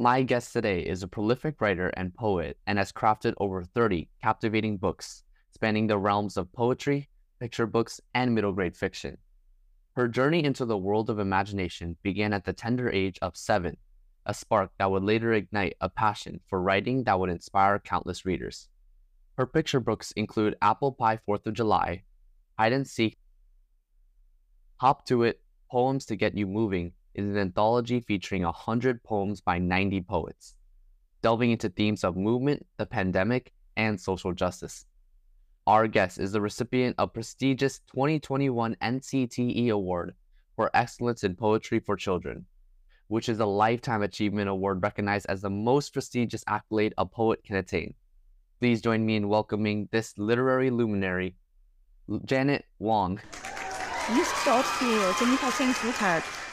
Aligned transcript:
My 0.00 0.22
guest 0.22 0.54
today 0.54 0.80
is 0.80 1.02
a 1.02 1.08
prolific 1.08 1.60
writer 1.60 1.88
and 1.88 2.14
poet 2.14 2.56
and 2.66 2.78
has 2.78 2.90
crafted 2.90 3.34
over 3.36 3.62
30 3.62 4.08
captivating 4.22 4.78
books 4.78 5.24
spanning 5.50 5.88
the 5.88 5.98
realms 5.98 6.38
of 6.38 6.50
poetry, 6.54 7.10
picture 7.38 7.66
books, 7.66 8.00
and 8.14 8.34
middle 8.34 8.54
grade 8.54 8.74
fiction. 8.74 9.18
Her 9.96 10.08
journey 10.08 10.42
into 10.42 10.64
the 10.64 10.78
world 10.78 11.10
of 11.10 11.18
imagination 11.18 11.98
began 12.02 12.32
at 12.32 12.46
the 12.46 12.54
tender 12.54 12.88
age 12.88 13.18
of 13.20 13.36
seven, 13.36 13.76
a 14.24 14.32
spark 14.32 14.70
that 14.78 14.90
would 14.90 15.02
later 15.02 15.34
ignite 15.34 15.76
a 15.82 15.90
passion 15.90 16.40
for 16.46 16.62
writing 16.62 17.04
that 17.04 17.20
would 17.20 17.28
inspire 17.28 17.78
countless 17.78 18.24
readers. 18.24 18.70
Her 19.36 19.44
picture 19.44 19.80
books 19.80 20.12
include 20.12 20.56
Apple 20.62 20.92
Pie 20.92 21.18
4th 21.28 21.44
of 21.46 21.52
July, 21.52 22.04
Hide 22.58 22.72
and 22.72 22.88
Seek, 22.88 23.18
Hop 24.78 25.04
to 25.08 25.24
It, 25.24 25.42
Poems 25.70 26.06
to 26.06 26.16
Get 26.16 26.38
You 26.38 26.46
Moving 26.46 26.92
is 27.14 27.24
an 27.24 27.38
anthology 27.38 28.00
featuring 28.00 28.42
100 28.42 29.02
poems 29.02 29.40
by 29.40 29.58
90 29.58 30.02
poets, 30.02 30.54
delving 31.22 31.50
into 31.50 31.68
themes 31.68 32.04
of 32.04 32.16
movement, 32.16 32.66
the 32.76 32.86
pandemic, 32.86 33.52
and 33.76 34.00
social 34.00 34.32
justice. 34.32 34.86
Our 35.66 35.86
guest 35.86 36.18
is 36.18 36.32
the 36.32 36.40
recipient 36.40 36.96
of 36.98 37.12
prestigious 37.12 37.80
2021 37.92 38.76
NCTE 38.82 39.70
Award 39.70 40.14
for 40.56 40.70
Excellence 40.74 41.22
in 41.24 41.36
Poetry 41.36 41.80
for 41.80 41.96
Children, 41.96 42.46
which 43.08 43.28
is 43.28 43.40
a 43.40 43.46
Lifetime 43.46 44.02
Achievement 44.02 44.48
Award 44.48 44.82
recognized 44.82 45.26
as 45.28 45.42
the 45.42 45.50
most 45.50 45.92
prestigious 45.92 46.44
accolade 46.46 46.94
a 46.98 47.06
poet 47.06 47.44
can 47.44 47.56
attain. 47.56 47.94
Please 48.58 48.80
join 48.80 49.04
me 49.04 49.16
in 49.16 49.28
welcoming 49.28 49.88
this 49.92 50.16
literary 50.18 50.70
luminary, 50.70 51.34
Janet 52.24 52.64
Wong. 52.78 53.20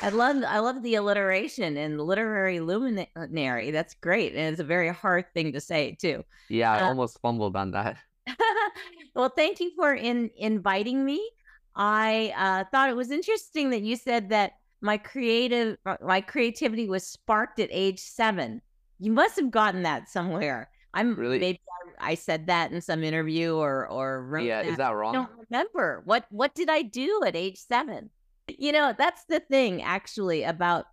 I 0.02 0.10
love 0.10 0.44
I 0.48 0.60
love 0.60 0.84
the 0.84 0.96
alliteration 0.96 1.78
and 1.78 2.00
literary 2.00 2.60
luminary. 2.60 3.72
That's 3.72 3.96
great, 3.96 4.34
and 4.36 4.52
it's 4.52 4.60
a 4.60 4.64
very 4.64 4.90
hard 4.90 5.26
thing 5.34 5.54
to 5.54 5.62
say 5.62 5.98
too. 6.00 6.24
Yeah, 6.50 6.72
I 6.72 6.82
uh, 6.82 6.88
almost 6.90 7.20
fumbled 7.22 7.56
on 7.56 7.72
that. 7.72 7.98
well, 9.16 9.30
thank 9.30 9.60
you 9.60 9.72
for 9.76 9.94
in 9.94 10.30
inviting 10.38 11.04
me. 11.04 11.28
I 11.76 12.34
uh, 12.36 12.64
thought 12.72 12.90
it 12.90 12.96
was 12.96 13.12
interesting 13.12 13.70
that 13.70 13.82
you 13.82 13.96
said 13.96 14.30
that 14.30 14.54
my 14.82 14.98
creative 14.98 15.78
uh, 15.86 15.98
my 16.02 16.22
creativity 16.22 16.88
was 16.88 17.06
sparked 17.06 17.60
at 17.60 17.70
age 17.72 18.00
seven. 18.00 18.62
You 19.00 19.12
must 19.12 19.36
have 19.40 19.52
gotten 19.52 19.84
that 19.84 20.10
somewhere. 20.10 20.70
I'm 20.98 21.16
really 21.16 21.40
maybe 21.40 21.62
I, 22.00 22.12
I 22.12 22.16
said 22.16 22.48
that 22.48 22.72
in 22.72 22.82
some 22.82 23.04
interview 23.04 23.56
or 23.56 23.88
or 23.88 24.40
yeah. 24.40 24.64
That. 24.64 24.70
Is 24.70 24.78
that 24.78 24.96
wrong? 24.96 25.16
I 25.16 25.20
don't 25.20 25.32
remember 25.50 26.02
what 26.06 26.26
what 26.30 26.56
did 26.56 26.70
I 26.70 26.82
do 26.82 27.22
at 27.26 27.36
age 27.36 27.58
seven. 27.58 28.10
You 28.48 28.72
know 28.72 28.94
that's 28.98 29.24
the 29.26 29.40
thing 29.40 29.84
actually 29.84 30.44
about 30.44 30.86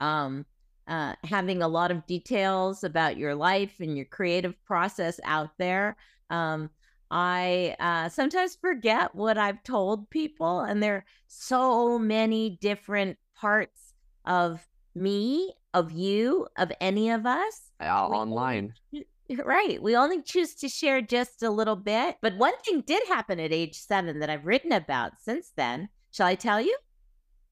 um 0.00 0.44
uh, 0.86 1.14
having 1.24 1.62
a 1.62 1.68
lot 1.68 1.90
of 1.90 2.06
details 2.06 2.84
about 2.84 3.16
your 3.16 3.34
life 3.34 3.80
and 3.80 3.96
your 3.96 4.04
creative 4.06 4.54
process 4.64 5.18
out 5.24 5.50
there. 5.58 5.96
Um, 6.28 6.70
I 7.10 7.76
uh, 7.80 8.08
sometimes 8.08 8.56
forget 8.56 9.14
what 9.14 9.38
I've 9.38 9.62
told 9.62 10.10
people, 10.10 10.60
and 10.60 10.82
there 10.82 10.96
are 10.96 11.04
so 11.26 11.98
many 11.98 12.58
different 12.60 13.16
parts 13.34 13.94
of 14.24 14.66
me, 14.94 15.54
of 15.72 15.92
you, 15.92 16.48
of 16.58 16.70
any 16.80 17.10
of 17.10 17.24
us. 17.24 17.70
Online. 17.80 18.74
Right. 19.30 19.82
We 19.82 19.96
only 19.96 20.22
choose 20.22 20.54
to 20.56 20.68
share 20.68 21.00
just 21.00 21.42
a 21.42 21.50
little 21.50 21.76
bit. 21.76 22.16
But 22.20 22.36
one 22.36 22.52
thing 22.64 22.82
did 22.86 23.02
happen 23.08 23.40
at 23.40 23.52
age 23.52 23.74
seven 23.74 24.20
that 24.20 24.28
I've 24.28 24.44
written 24.44 24.72
about 24.72 25.12
since 25.22 25.52
then. 25.56 25.88
Shall 26.10 26.26
I 26.26 26.34
tell 26.34 26.60
you? 26.60 26.76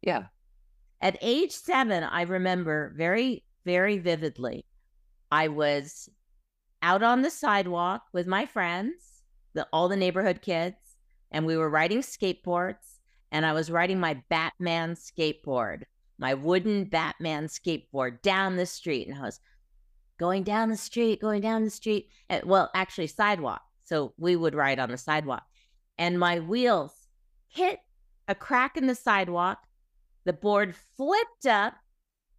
Yeah. 0.03 0.25
At 1.01 1.17
age 1.23 1.53
seven, 1.53 2.05
I 2.05 2.23
remember 2.23 2.93
very, 2.97 3.45
very 3.65 3.99
vividly. 3.99 4.67
I 5.31 5.49
was 5.49 6.09
out 6.83 7.03
on 7.03 7.23
the 7.23 7.31
sidewalk 7.31 8.03
with 8.13 8.27
my 8.27 8.45
friends, 8.45 9.23
the, 9.55 9.67
all 9.73 9.89
the 9.89 9.97
neighborhood 9.97 10.43
kids, 10.43 10.77
and 11.31 11.47
we 11.47 11.57
were 11.57 11.71
riding 11.71 12.01
skateboards. 12.01 12.99
And 13.31 13.47
I 13.47 13.55
was 13.55 13.71
riding 13.71 13.99
my 13.99 14.23
Batman 14.29 14.95
skateboard, 14.95 15.85
my 16.19 16.35
wooden 16.35 16.85
Batman 16.85 17.47
skateboard 17.47 18.21
down 18.21 18.57
the 18.57 18.67
street. 18.67 19.09
And 19.09 19.17
I 19.17 19.23
was 19.23 19.41
going 20.23 20.45
down 20.45 20.69
the 20.69 20.77
street, 20.77 21.21
going 21.21 21.41
down 21.41 21.65
the 21.65 21.71
street. 21.71 22.09
And, 22.31 22.45
well, 22.45 22.71
actually, 22.77 23.09
sidewalk. 23.09 23.61
So 23.83 24.15
we 24.17 24.37
would 24.37 24.55
ride 24.55 24.79
on 24.79 24.89
the 24.89 24.97
sidewalk. 24.97 25.43
And 25.99 26.17
my 26.17 26.39
wheels 26.39 26.93
hit 27.49 27.81
a 28.29 28.35
crack 28.37 28.77
in 28.77 28.87
the 28.87 28.95
sidewalk. 28.95 29.59
The 30.25 30.33
board 30.33 30.77
flipped 30.97 31.47
up. 31.47 31.75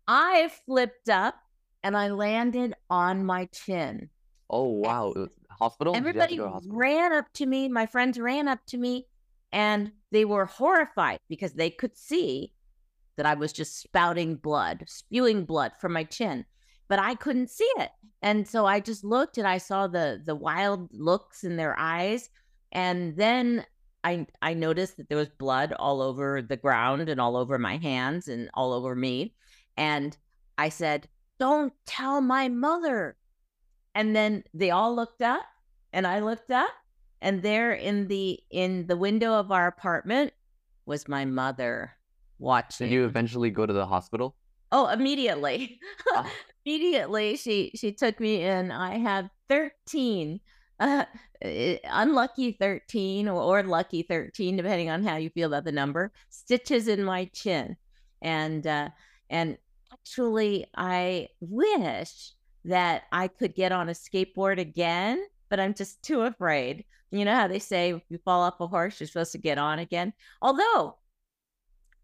I 0.07 0.49
flipped 0.65 1.09
up 1.09 1.35
and 1.83 1.97
I 1.97 2.07
landed 2.07 2.73
on 2.89 3.25
my 3.25 3.49
chin. 3.53 4.09
Oh, 4.49 4.69
wow. 4.69 5.13
Hospital? 5.49 5.93
Everybody 5.93 6.37
hospital? 6.37 6.77
ran 6.77 7.11
up 7.11 7.25
to 7.33 7.45
me. 7.45 7.67
My 7.67 7.85
friends 7.85 8.17
ran 8.17 8.47
up 8.47 8.59
to 8.67 8.77
me 8.77 9.07
and 9.51 9.91
they 10.13 10.23
were 10.23 10.45
horrified 10.45 11.19
because 11.27 11.51
they 11.51 11.69
could 11.69 11.97
see 11.97 12.53
that 13.17 13.25
I 13.25 13.33
was 13.33 13.51
just 13.51 13.81
spouting 13.81 14.35
blood, 14.35 14.85
spewing 14.87 15.43
blood 15.43 15.73
from 15.81 15.91
my 15.91 16.05
chin 16.05 16.45
but 16.93 16.99
I 16.99 17.15
couldn't 17.15 17.49
see 17.49 17.67
it. 17.77 17.89
And 18.21 18.47
so 18.47 18.67
I 18.67 18.79
just 18.79 19.03
looked 19.03 19.39
and 19.39 19.47
I 19.47 19.57
saw 19.57 19.87
the 19.87 20.21
the 20.23 20.35
wild 20.35 20.89
looks 20.93 21.43
in 21.43 21.55
their 21.55 21.75
eyes. 21.75 22.29
And 22.71 23.17
then 23.17 23.65
I 24.03 24.27
I 24.43 24.53
noticed 24.53 24.97
that 24.97 25.09
there 25.09 25.17
was 25.17 25.29
blood 25.29 25.73
all 25.73 26.03
over 26.03 26.43
the 26.43 26.55
ground 26.55 27.09
and 27.09 27.19
all 27.19 27.35
over 27.35 27.57
my 27.57 27.77
hands 27.77 28.27
and 28.27 28.47
all 28.53 28.73
over 28.73 28.95
me. 28.95 29.33
And 29.75 30.15
I 30.59 30.69
said, 30.69 31.09
"Don't 31.39 31.73
tell 31.87 32.21
my 32.21 32.47
mother." 32.47 33.17
And 33.95 34.15
then 34.15 34.43
they 34.53 34.69
all 34.69 34.95
looked 34.95 35.23
up 35.23 35.47
and 35.93 36.05
I 36.05 36.19
looked 36.19 36.51
up 36.51 36.69
and 37.23 37.41
there 37.41 37.73
in 37.73 38.07
the 38.07 38.39
in 38.51 38.85
the 38.85 38.97
window 38.97 39.33
of 39.33 39.51
our 39.51 39.65
apartment 39.65 40.31
was 40.85 41.07
my 41.07 41.25
mother 41.25 41.93
watching. 42.37 42.87
Did 42.87 42.93
you 42.93 43.05
eventually 43.05 43.49
go 43.49 43.65
to 43.65 43.73
the 43.73 43.87
hospital? 43.87 44.35
Oh, 44.71 44.89
immediately. 44.89 45.79
Oh. 46.09 46.31
immediately 46.65 47.35
she 47.35 47.71
she 47.75 47.91
took 47.91 48.19
me 48.19 48.43
in. 48.43 48.71
I 48.71 48.97
had 48.97 49.29
13 49.49 50.39
uh, 50.79 51.05
eh, 51.41 51.77
unlucky 51.85 52.53
13 52.53 53.27
or, 53.27 53.41
or, 53.41 53.63
lucky 53.63 54.03
13 54.03 54.57
depending 54.57 54.89
on 54.89 55.03
how 55.03 55.17
you 55.17 55.29
feel 55.29 55.47
about 55.47 55.63
the 55.63 55.71
number 55.71 56.11
stitches 56.29 56.87
in 56.87 57.03
my 57.03 57.25
chin 57.25 57.77
and 58.23 58.65
uh 58.65 58.89
and 59.29 59.55
actually 59.93 60.65
i 60.75 61.27
wish 61.41 62.31
that 62.65 63.03
i 63.11 63.27
could 63.27 63.53
get 63.53 63.71
on 63.71 63.89
a 63.89 63.91
skateboard 63.93 64.59
again 64.59 65.23
but 65.49 65.59
i'm 65.59 65.75
just 65.75 66.01
too 66.01 66.21
afraid 66.21 66.83
you 67.11 67.23
know 67.23 67.35
how 67.35 67.47
they 67.47 67.59
say 67.59 67.93
if 67.93 68.01
you 68.09 68.17
fall 68.25 68.41
off 68.41 68.59
a 68.59 68.67
horse 68.67 68.99
you're 68.99 69.07
supposed 69.07 69.31
to 69.31 69.37
get 69.37 69.59
on 69.59 69.77
again 69.77 70.11
although 70.41 70.97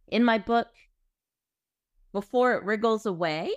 in 0.10 0.24
my 0.24 0.38
book 0.38 0.68
before 2.12 2.54
it 2.54 2.64
wriggles 2.64 3.06
away, 3.06 3.52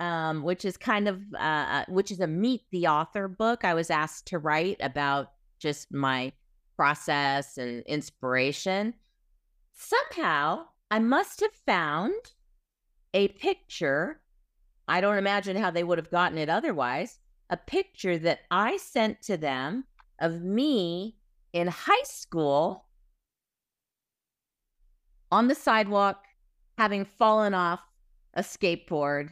um, 0.00 0.42
which 0.42 0.64
is 0.64 0.76
kind 0.76 1.08
of 1.08 1.22
uh, 1.34 1.38
uh, 1.38 1.84
which 1.88 2.10
is 2.10 2.20
a 2.20 2.26
meet 2.26 2.62
the 2.70 2.86
author 2.86 3.28
book. 3.28 3.64
I 3.64 3.74
was 3.74 3.90
asked 3.90 4.26
to 4.28 4.38
write 4.38 4.76
about 4.80 5.32
just 5.58 5.92
my 5.92 6.32
process 6.76 7.56
and 7.58 7.82
inspiration. 7.84 8.94
Somehow, 9.72 10.66
I 10.90 10.98
must 10.98 11.40
have 11.40 11.52
found 11.66 12.14
a 13.14 13.28
picture. 13.28 14.20
I 14.88 15.00
don't 15.00 15.18
imagine 15.18 15.56
how 15.56 15.70
they 15.70 15.84
would 15.84 15.98
have 15.98 16.10
gotten 16.10 16.38
it 16.38 16.48
otherwise. 16.48 17.18
A 17.50 17.56
picture 17.56 18.18
that 18.18 18.40
I 18.50 18.76
sent 18.76 19.22
to 19.22 19.36
them 19.36 19.84
of 20.20 20.42
me 20.42 21.16
in 21.52 21.68
high 21.68 22.04
school 22.04 22.86
on 25.30 25.48
the 25.48 25.54
sidewalk 25.54 26.22
having 26.78 27.04
fallen 27.04 27.54
off 27.54 27.80
a 28.34 28.42
skateboard, 28.42 29.30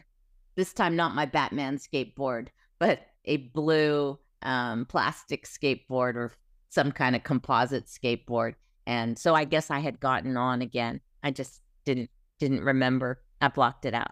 this 0.55 0.73
time 0.73 0.95
not 0.95 1.15
my 1.15 1.25
Batman 1.25 1.77
skateboard, 1.77 2.47
but 2.79 3.01
a 3.25 3.37
blue 3.37 4.17
um, 4.41 4.85
plastic 4.85 5.45
skateboard 5.45 6.15
or 6.15 6.31
some 6.69 6.91
kind 6.91 7.15
of 7.15 7.23
composite 7.23 7.85
skateboard. 7.85 8.55
And 8.87 9.17
so 9.17 9.33
I 9.33 9.45
guess 9.45 9.71
I 9.71 9.79
had 9.79 9.99
gotten 9.99 10.37
on 10.37 10.61
again. 10.61 11.01
I 11.23 11.31
just 11.31 11.61
didn't 11.85 12.09
didn't 12.39 12.63
remember. 12.63 13.21
I 13.41 13.47
blocked 13.47 13.85
it 13.85 13.93
out. 13.93 14.11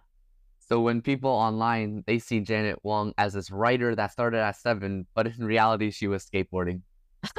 So 0.59 0.79
when 0.79 1.01
people 1.01 1.29
online 1.29 2.03
they 2.07 2.19
see 2.19 2.39
Janet 2.39 2.79
Wong 2.83 3.13
as 3.17 3.33
this 3.33 3.51
writer 3.51 3.95
that 3.95 4.11
started 4.11 4.39
at 4.39 4.55
seven, 4.55 5.05
but 5.13 5.27
in 5.27 5.45
reality 5.45 5.91
she 5.91 6.07
was 6.07 6.25
skateboarding. 6.25 6.81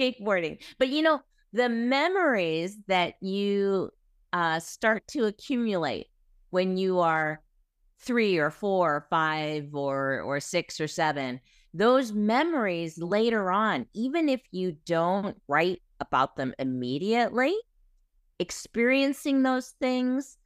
skateboarding. 0.00 0.58
But 0.78 0.88
you 0.88 1.02
know, 1.02 1.20
the 1.52 1.68
memories 1.68 2.78
that 2.86 3.14
you 3.20 3.90
uh, 4.32 4.60
start 4.60 5.06
to 5.08 5.24
accumulate 5.24 6.06
when 6.50 6.76
you 6.76 7.00
are 7.00 7.42
three 8.00 8.38
or 8.38 8.50
four 8.50 8.96
or 8.96 9.06
five 9.10 9.74
or 9.74 10.20
or 10.22 10.40
six 10.40 10.80
or 10.80 10.88
seven 10.88 11.40
those 11.72 12.12
memories 12.12 12.98
later 12.98 13.50
on 13.50 13.86
even 13.94 14.28
if 14.28 14.40
you 14.50 14.76
don't 14.86 15.40
write 15.48 15.82
about 16.00 16.36
them 16.36 16.52
immediately 16.58 17.54
experiencing 18.38 19.42
those 19.42 19.74
things 19.80 20.38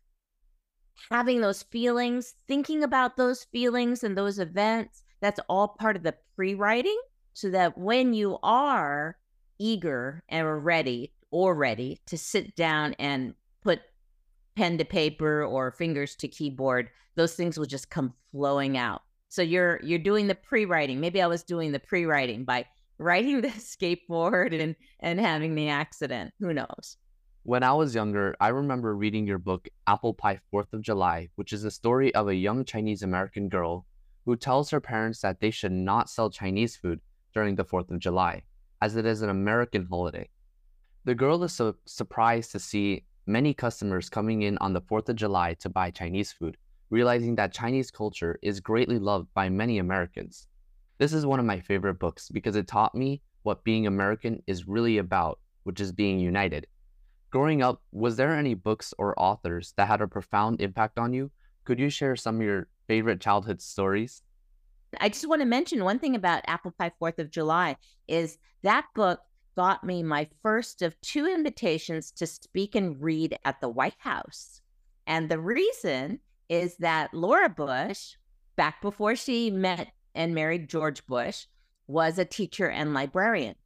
having 1.11 1.41
those 1.41 1.62
feelings, 1.65 2.35
thinking 2.47 2.83
about 2.83 3.17
those 3.17 3.45
feelings 3.45 4.05
and 4.05 4.17
those 4.17 4.39
events, 4.39 5.05
that's 5.21 5.41
all 5.49 5.69
part 5.69 5.97
of 5.97 6.03
the 6.03 6.15
pre 6.37 6.55
writing. 6.55 6.99
So 7.33 7.50
that 7.50 7.77
when 7.77 8.15
you 8.15 8.39
are 8.43 9.17
eager 9.59 10.23
and 10.29 10.65
ready 10.65 11.12
or 11.33 11.55
ready 11.55 12.00
to 12.07 12.17
sit 12.17 12.55
down 12.55 12.95
and 12.99 13.35
put 13.61 13.81
pen 14.56 14.79
to 14.79 14.85
paper 14.85 15.45
or 15.45 15.73
fingers 15.73 16.15
to 16.17 16.29
keyboard, 16.29 16.91
those 17.17 17.35
things 17.35 17.59
will 17.59 17.67
just 17.67 17.91
come 17.91 18.15
flowing 18.33 18.77
out. 18.77 19.03
So 19.29 19.43
you're 19.43 19.81
you're 19.83 19.99
doing 19.99 20.27
the 20.27 20.35
pre-writing. 20.35 21.01
Maybe 21.01 21.21
I 21.21 21.27
was 21.27 21.43
doing 21.43 21.73
the 21.73 21.81
pre-writing 21.81 22.45
by 22.45 22.67
riding 22.99 23.41
the 23.41 23.49
skateboard 23.49 24.59
and 24.61 24.77
and 25.01 25.19
having 25.19 25.55
the 25.55 25.69
accident. 25.69 26.33
Who 26.41 26.53
knows? 26.55 26.97
When 27.43 27.62
I 27.62 27.75
was 27.75 27.95
younger, 27.95 28.35
I 28.41 28.49
remember 28.49 28.97
reading 28.97 29.27
your 29.27 29.39
book 29.39 29.69
Apple 29.87 30.15
Pie 30.15 30.41
4th 30.53 30.73
of 30.73 30.81
July, 30.81 31.29
which 31.35 31.53
is 31.53 31.62
the 31.62 31.71
story 31.71 32.15
of 32.15 32.29
a 32.29 32.35
young 32.35 32.65
Chinese 32.65 33.03
American 33.03 33.50
girl 33.50 33.85
who 34.25 34.35
tells 34.35 34.71
her 34.71 34.81
parents 34.81 35.21
that 35.21 35.41
they 35.41 35.50
should 35.50 35.73
not 35.73 36.09
sell 36.09 36.31
Chinese 36.31 36.75
food 36.77 37.00
during 37.35 37.55
the 37.55 37.65
4th 37.65 37.91
of 37.91 37.99
July, 37.99 38.45
as 38.81 38.97
it 38.97 39.05
is 39.05 39.21
an 39.21 39.29
American 39.29 39.87
holiday. 39.91 40.27
The 41.05 41.15
girl 41.15 41.43
is 41.45 41.53
so 41.53 41.75
surprised 41.85 42.53
to 42.53 42.59
see 42.59 43.05
many 43.26 43.55
customers 43.55 44.09
coming 44.09 44.43
in 44.43 44.59
on 44.59 44.73
the 44.73 44.81
4th 44.81 45.09
of 45.09 45.17
July 45.17 45.55
to 45.55 45.69
buy 45.69 45.91
Chinese 45.91 46.32
food, 46.32 46.56
realizing 46.91 47.35
that 47.37 47.53
Chinese 47.53 47.91
culture 47.91 48.38
is 48.43 48.61
greatly 48.61 48.99
loved 48.99 49.29
by 49.35 49.49
many 49.49 49.79
Americans. 49.79 50.47
This 50.99 51.12
is 51.12 51.26
one 51.26 51.41
of 51.41 51.47
my 51.47 51.61
favorite 51.61 51.99
books 51.99 52.29
because 52.29 52.56
it 52.56 52.69
taught 52.69 52.94
me 52.94 53.23
what 53.43 53.65
being 53.65 53.87
American 53.87 54.43
is 54.47 54.69
really 54.69 54.99
about, 54.99 55.38
which 55.65 55.81
is 55.81 55.93
being 55.93 56.19
united. 56.19 56.67
Growing 57.31 57.62
up, 57.62 57.82
was 57.93 58.17
there 58.17 58.32
any 58.32 58.55
books 58.55 58.94
or 58.99 59.19
authors 59.19 59.75
that 59.76 59.88
had 59.88 60.00
a 60.00 60.06
profound 60.06 60.61
impact 60.61 60.99
on 60.99 61.12
you? 61.12 61.31
Could 61.65 61.79
you 61.79 61.91
share 61.91 62.17
some 62.17 62.37
of 62.37 62.43
your 62.43 62.69
favorite 62.87 63.21
childhood 63.21 63.61
stories? 63.61 64.23
I 65.00 65.09
just 65.09 65.29
want 65.29 65.43
to 65.43 65.47
mention 65.47 65.82
one 65.82 65.99
thing 65.99 66.15
about 66.15 66.44
Apple 66.47 66.73
Pie 66.79 66.93
4th 67.00 67.19
of 67.19 67.31
July 67.31 67.76
is 68.06 68.38
that 68.62 68.87
book 68.94 69.21
got 69.56 69.85
me 69.85 70.03
my 70.03 70.29
first 70.43 70.83
of 70.83 71.01
two 71.01 71.27
invitations 71.27 72.11
to 72.12 72.27
speak 72.27 72.75
and 72.75 73.01
read 73.01 73.39
at 73.45 73.61
the 73.61 73.69
White 73.69 73.99
House. 73.99 74.61
And 75.06 75.29
the 75.29 75.39
reason 75.39 76.21
is 76.49 76.77
that 76.79 77.15
Laura 77.15 77.49
Bush, 77.49 78.15
back 78.56 78.81
before 78.83 79.17
she 79.17 79.51
met 79.51 79.93
and 80.15 80.35
married 80.35 80.69
George 80.69 81.06
Bush, 81.06 81.47
was 81.87 82.19
a 82.19 82.25
teacher 82.25 82.69
and 82.69 82.95
librarian. 82.95 83.56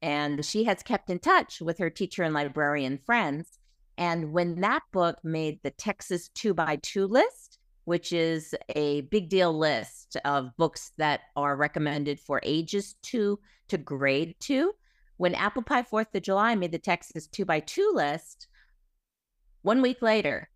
And 0.00 0.44
she 0.44 0.64
has 0.64 0.82
kept 0.82 1.10
in 1.10 1.20
touch 1.20 1.60
with 1.60 1.78
her 1.78 1.90
teacher 1.90 2.22
and 2.22 2.34
librarian 2.34 2.98
friends. 2.98 3.58
And 3.96 4.32
when 4.32 4.60
that 4.60 4.82
book 4.92 5.18
made 5.22 5.60
the 5.62 5.70
Texas 5.70 6.28
two 6.34 6.54
by 6.54 6.76
two 6.82 7.06
list, 7.06 7.58
which 7.84 8.12
is 8.12 8.54
a 8.74 9.02
big 9.02 9.28
deal 9.28 9.56
list 9.56 10.16
of 10.24 10.56
books 10.56 10.92
that 10.98 11.20
are 11.36 11.56
recommended 11.56 12.18
for 12.18 12.40
ages 12.42 12.96
two 13.02 13.38
to 13.68 13.78
grade 13.78 14.34
two, 14.40 14.72
when 15.22 15.36
Apple 15.36 15.62
Pie 15.62 15.84
Fourth 15.84 16.12
of 16.16 16.22
July 16.22 16.56
made 16.56 16.72
the 16.72 16.80
Texas 16.80 17.28
two 17.28 17.44
by 17.44 17.60
two 17.60 17.92
list, 17.94 18.48
one 19.62 19.80
week 19.80 20.02
later, 20.02 20.48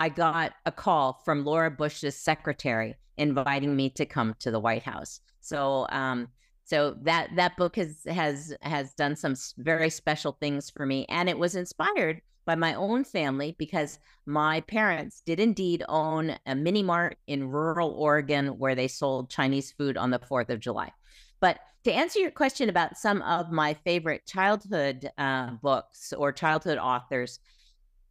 I 0.00 0.08
got 0.08 0.54
a 0.66 0.72
call 0.72 1.22
from 1.24 1.44
Laura 1.44 1.70
Bush's 1.70 2.16
secretary 2.16 2.96
inviting 3.16 3.76
me 3.76 3.90
to 3.90 4.04
come 4.04 4.34
to 4.40 4.50
the 4.50 4.58
White 4.58 4.82
House. 4.82 5.20
So, 5.38 5.86
um, 5.90 6.26
so 6.64 6.96
that 7.02 7.28
that 7.36 7.56
book 7.56 7.76
has 7.76 8.02
has 8.08 8.52
has 8.62 8.92
done 8.94 9.14
some 9.14 9.36
very 9.56 9.88
special 9.88 10.32
things 10.32 10.68
for 10.68 10.84
me, 10.84 11.06
and 11.08 11.28
it 11.28 11.38
was 11.38 11.54
inspired 11.54 12.20
by 12.44 12.56
my 12.56 12.74
own 12.74 13.04
family 13.04 13.54
because 13.56 14.00
my 14.26 14.62
parents 14.62 15.22
did 15.24 15.38
indeed 15.38 15.84
own 15.88 16.36
a 16.44 16.56
mini 16.56 16.82
mart 16.82 17.18
in 17.28 17.48
rural 17.48 17.90
Oregon 17.90 18.58
where 18.58 18.74
they 18.74 18.88
sold 18.88 19.30
Chinese 19.30 19.70
food 19.70 19.96
on 19.96 20.10
the 20.10 20.18
Fourth 20.18 20.50
of 20.50 20.58
July. 20.58 20.90
But 21.40 21.58
to 21.84 21.92
answer 21.92 22.18
your 22.18 22.30
question 22.30 22.68
about 22.68 22.98
some 22.98 23.22
of 23.22 23.50
my 23.50 23.74
favorite 23.74 24.26
childhood 24.26 25.10
uh, 25.16 25.52
books 25.62 26.12
or 26.12 26.32
childhood 26.32 26.78
authors, 26.78 27.38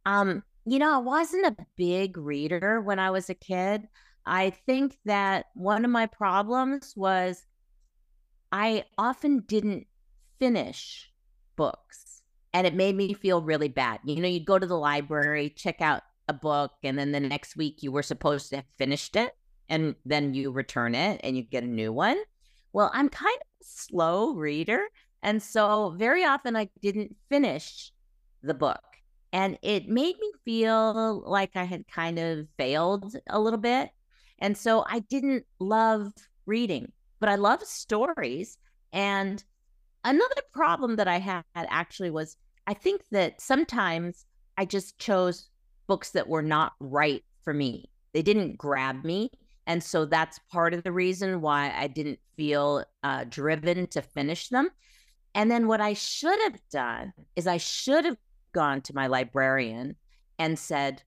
um, 0.06 0.42
you 0.64 0.78
know, 0.78 0.94
I 0.94 0.98
wasn't 0.98 1.46
a 1.46 1.66
big 1.76 2.16
reader 2.16 2.80
when 2.80 2.98
I 2.98 3.10
was 3.10 3.30
a 3.30 3.34
kid. 3.34 3.88
I 4.26 4.50
think 4.50 4.98
that 5.04 5.46
one 5.54 5.84
of 5.84 5.90
my 5.90 6.06
problems 6.06 6.94
was 6.96 7.46
I 8.52 8.84
often 8.96 9.40
didn't 9.46 9.86
finish 10.38 11.10
books 11.56 12.22
and 12.52 12.66
it 12.66 12.74
made 12.74 12.96
me 12.96 13.14
feel 13.14 13.42
really 13.42 13.68
bad. 13.68 14.00
You 14.04 14.20
know, 14.20 14.28
you'd 14.28 14.46
go 14.46 14.58
to 14.58 14.66
the 14.66 14.78
library, 14.78 15.50
check 15.50 15.80
out 15.80 16.02
a 16.28 16.32
book, 16.32 16.72
and 16.82 16.98
then 16.98 17.12
the 17.12 17.20
next 17.20 17.56
week 17.56 17.82
you 17.82 17.92
were 17.92 18.02
supposed 18.02 18.50
to 18.50 18.56
have 18.56 18.64
finished 18.76 19.16
it 19.16 19.34
and 19.68 19.94
then 20.04 20.34
you 20.34 20.50
return 20.50 20.94
it 20.94 21.20
and 21.22 21.36
you 21.36 21.42
get 21.42 21.62
a 21.62 21.66
new 21.66 21.92
one. 21.92 22.18
Well, 22.78 22.92
I'm 22.94 23.08
kind 23.08 23.34
of 23.40 23.48
a 23.60 23.64
slow 23.64 24.34
reader. 24.34 24.84
And 25.24 25.42
so 25.42 25.96
very 25.98 26.22
often 26.22 26.54
I 26.54 26.70
didn't 26.80 27.16
finish 27.28 27.90
the 28.44 28.54
book. 28.54 28.84
And 29.32 29.58
it 29.62 29.88
made 29.88 30.14
me 30.20 30.32
feel 30.44 31.24
like 31.26 31.56
I 31.56 31.64
had 31.64 31.88
kind 31.88 32.20
of 32.20 32.46
failed 32.56 33.16
a 33.28 33.40
little 33.40 33.58
bit. 33.58 33.90
And 34.38 34.56
so 34.56 34.84
I 34.86 35.00
didn't 35.00 35.44
love 35.58 36.12
reading, 36.46 36.92
but 37.18 37.28
I 37.28 37.34
love 37.34 37.64
stories. 37.64 38.58
And 38.92 39.42
another 40.04 40.42
problem 40.52 40.94
that 40.98 41.08
I 41.08 41.18
had 41.18 41.42
actually 41.56 42.12
was 42.12 42.36
I 42.68 42.74
think 42.74 43.02
that 43.10 43.40
sometimes 43.40 44.24
I 44.56 44.66
just 44.66 45.00
chose 45.00 45.48
books 45.88 46.10
that 46.10 46.28
were 46.28 46.42
not 46.42 46.74
right 46.78 47.24
for 47.42 47.52
me. 47.52 47.90
They 48.14 48.22
didn't 48.22 48.56
grab 48.56 49.04
me. 49.04 49.32
And 49.68 49.84
so 49.84 50.06
that's 50.06 50.40
part 50.50 50.72
of 50.72 50.82
the 50.82 50.92
reason 50.92 51.42
why 51.42 51.72
I 51.76 51.88
didn't 51.88 52.18
feel 52.36 52.84
uh, 53.04 53.24
driven 53.28 53.86
to 53.88 54.00
finish 54.00 54.48
them. 54.48 54.70
And 55.34 55.50
then 55.50 55.68
what 55.68 55.82
I 55.82 55.92
should 55.92 56.40
have 56.40 56.58
done 56.72 57.12
is 57.36 57.46
I 57.46 57.58
should 57.58 58.06
have 58.06 58.16
gone 58.52 58.80
to 58.80 58.94
my 58.94 59.08
librarian 59.08 59.94
and 60.38 60.58
said, 60.58 61.02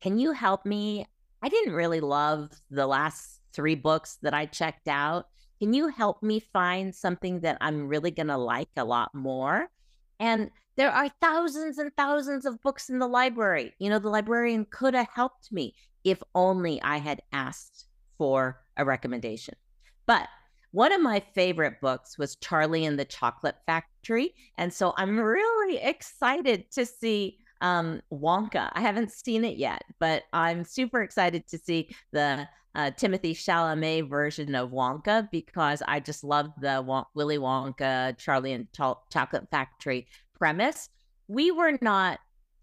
Can 0.00 0.18
you 0.18 0.32
help 0.32 0.66
me? 0.66 1.06
I 1.42 1.48
didn't 1.48 1.74
really 1.74 2.00
love 2.00 2.50
the 2.70 2.88
last 2.88 3.40
three 3.52 3.76
books 3.76 4.18
that 4.22 4.34
I 4.34 4.46
checked 4.46 4.88
out. 4.88 5.28
Can 5.60 5.72
you 5.72 5.88
help 5.88 6.24
me 6.24 6.40
find 6.40 6.92
something 6.92 7.40
that 7.40 7.56
I'm 7.60 7.86
really 7.86 8.10
going 8.10 8.26
to 8.26 8.36
like 8.36 8.68
a 8.76 8.84
lot 8.84 9.14
more? 9.14 9.68
And 10.18 10.50
there 10.76 10.90
are 10.90 11.08
thousands 11.20 11.78
and 11.78 11.94
thousands 11.96 12.46
of 12.46 12.60
books 12.62 12.88
in 12.88 12.98
the 12.98 13.06
library. 13.06 13.74
You 13.78 13.90
know, 13.90 13.98
the 14.00 14.08
librarian 14.08 14.66
could 14.70 14.94
have 14.94 15.08
helped 15.14 15.52
me 15.52 15.74
if 16.04 16.22
only 16.34 16.80
I 16.82 16.98
had 16.98 17.22
asked 17.32 17.86
for 18.18 18.60
a 18.76 18.84
recommendation. 18.84 19.54
But 20.06 20.28
one 20.72 20.92
of 20.92 21.00
my 21.00 21.20
favorite 21.34 21.80
books 21.80 22.16
was 22.16 22.36
Charlie 22.36 22.84
and 22.84 22.98
the 22.98 23.04
Chocolate 23.04 23.56
Factory. 23.66 24.34
And 24.56 24.72
so 24.72 24.94
I'm 24.96 25.18
really 25.18 25.78
excited 25.78 26.70
to 26.72 26.86
see 26.86 27.38
um, 27.60 28.00
Wonka. 28.12 28.70
I 28.72 28.80
haven't 28.80 29.10
seen 29.10 29.44
it 29.44 29.56
yet, 29.56 29.82
but 29.98 30.22
I'm 30.32 30.64
super 30.64 31.02
excited 31.02 31.46
to 31.48 31.58
see 31.58 31.94
the 32.12 32.48
uh, 32.74 32.90
Timothée 32.92 33.32
Chalamet 33.32 34.08
version 34.08 34.54
of 34.54 34.70
Wonka 34.70 35.28
because 35.30 35.82
I 35.88 36.00
just 36.00 36.22
love 36.22 36.52
the 36.60 36.82
Won- 36.82 37.06
Willy 37.14 37.38
Wonka, 37.38 38.16
Charlie 38.16 38.52
and 38.52 38.68
Ch- 38.72 39.12
Chocolate 39.12 39.48
Factory 39.50 40.06
premise. 40.38 40.88
We 41.26 41.50
were 41.50 41.78
not 41.80 42.20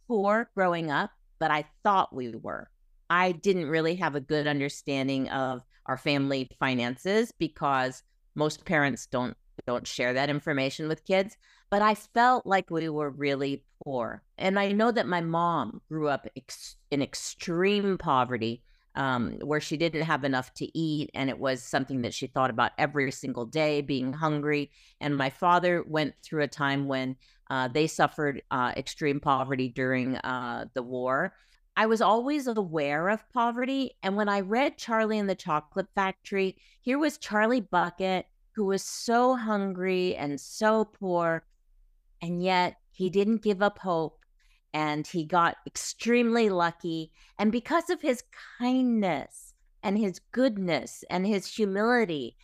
poor 0.07 0.49
growing 0.55 0.91
up, 0.91 1.11
but 1.39 1.51
I 1.51 1.65
thought 1.83 2.15
we 2.15 2.29
were. 2.29 2.69
I 3.09 3.31
didn't 3.31 3.69
really 3.69 3.95
have 3.95 4.15
a 4.15 4.21
good 4.21 4.47
understanding 4.47 5.29
of 5.29 5.63
our 5.85 5.97
family 5.97 6.49
finances 6.59 7.31
because 7.37 8.03
most 8.35 8.65
parents 8.65 9.07
don't 9.07 9.35
don't 9.65 9.87
share 9.87 10.13
that 10.13 10.29
information 10.29 10.87
with 10.87 11.03
kids 11.03 11.35
but 11.71 11.81
i 11.81 11.95
felt 11.95 12.45
like 12.45 12.69
we 12.69 12.87
were 12.89 13.09
really 13.09 13.63
poor. 13.83 14.21
And 14.37 14.59
i 14.59 14.71
know 14.71 14.91
that 14.91 15.07
my 15.07 15.21
mom 15.21 15.81
grew 15.89 16.07
up 16.09 16.27
ex- 16.35 16.75
in 16.91 17.01
extreme 17.01 17.97
poverty 17.97 18.61
um, 18.95 19.33
where 19.43 19.61
she 19.61 19.77
didn't 19.77 20.01
have 20.03 20.23
enough 20.23 20.53
to 20.55 20.77
eat 20.77 21.11
and 21.13 21.29
it 21.29 21.37
was 21.37 21.61
something 21.61 22.01
that 22.01 22.13
she 22.13 22.27
thought 22.27 22.49
about 22.49 22.71
every 22.79 23.11
single 23.11 23.45
day 23.45 23.81
being 23.81 24.11
hungry. 24.11 24.71
And 24.99 25.15
my 25.15 25.29
father 25.29 25.83
went 25.87 26.15
through 26.23 26.43
a 26.43 26.47
time 26.47 26.87
when 26.87 27.15
uh, 27.49 27.67
they 27.67 27.85
suffered 27.85 28.41
uh, 28.49 28.73
extreme 28.75 29.19
poverty 29.19 29.69
during 29.69 30.15
uh, 30.17 30.65
the 30.73 30.81
war 30.81 31.33
I 31.77 31.85
was 31.85 32.01
always 32.01 32.47
aware 32.47 33.07
of 33.07 33.29
poverty. 33.29 33.91
And 34.01 34.15
when 34.15 34.27
I 34.27 34.39
read 34.39 34.79
Charlie 34.79 35.19
and 35.19 35.29
the 35.29 35.35
Chocolate 35.35 35.87
Factory, 35.93 36.57
here 36.81 36.97
was 36.97 37.19
Charlie 37.19 37.61
Bucket, 37.61 38.25
who 38.55 38.65
was 38.65 38.83
so 38.83 39.35
hungry 39.35 40.15
and 40.15 40.41
so 40.41 40.85
poor. 40.85 41.45
And 42.19 42.41
yet 42.41 42.77
he 42.89 43.11
didn't 43.11 43.43
give 43.43 43.61
up 43.61 43.77
hope 43.77 44.17
and 44.73 45.05
he 45.05 45.23
got 45.23 45.57
extremely 45.67 46.49
lucky. 46.49 47.11
And 47.37 47.51
because 47.51 47.91
of 47.91 48.01
his 48.01 48.23
kindness 48.57 49.53
and 49.83 49.99
his 49.99 50.19
goodness 50.31 51.03
and 51.11 51.27
his 51.27 51.45
humility, 51.45 52.37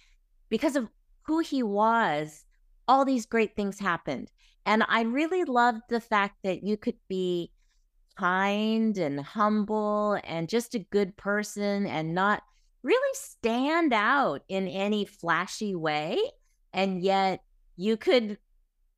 because 0.49 0.75
of 0.75 0.89
who 1.23 1.39
he 1.39 1.63
was, 1.63 2.45
all 2.87 3.03
these 3.03 3.25
great 3.25 3.55
things 3.55 3.79
happened. 3.79 4.31
And 4.63 4.83
I 4.87 5.01
really 5.01 5.43
loved 5.43 5.81
the 5.89 5.99
fact 5.99 6.35
that 6.43 6.63
you 6.63 6.77
could 6.77 6.97
be 7.07 7.51
kind 8.17 8.97
and 8.97 9.19
humble 9.19 10.19
and 10.23 10.49
just 10.49 10.75
a 10.75 10.79
good 10.79 11.15
person 11.17 11.85
and 11.85 12.13
not 12.13 12.43
really 12.83 13.13
stand 13.13 13.93
out 13.93 14.41
in 14.47 14.67
any 14.67 15.05
flashy 15.05 15.75
way. 15.75 16.19
And 16.73 17.01
yet 17.01 17.43
you 17.75 17.97
could 17.97 18.37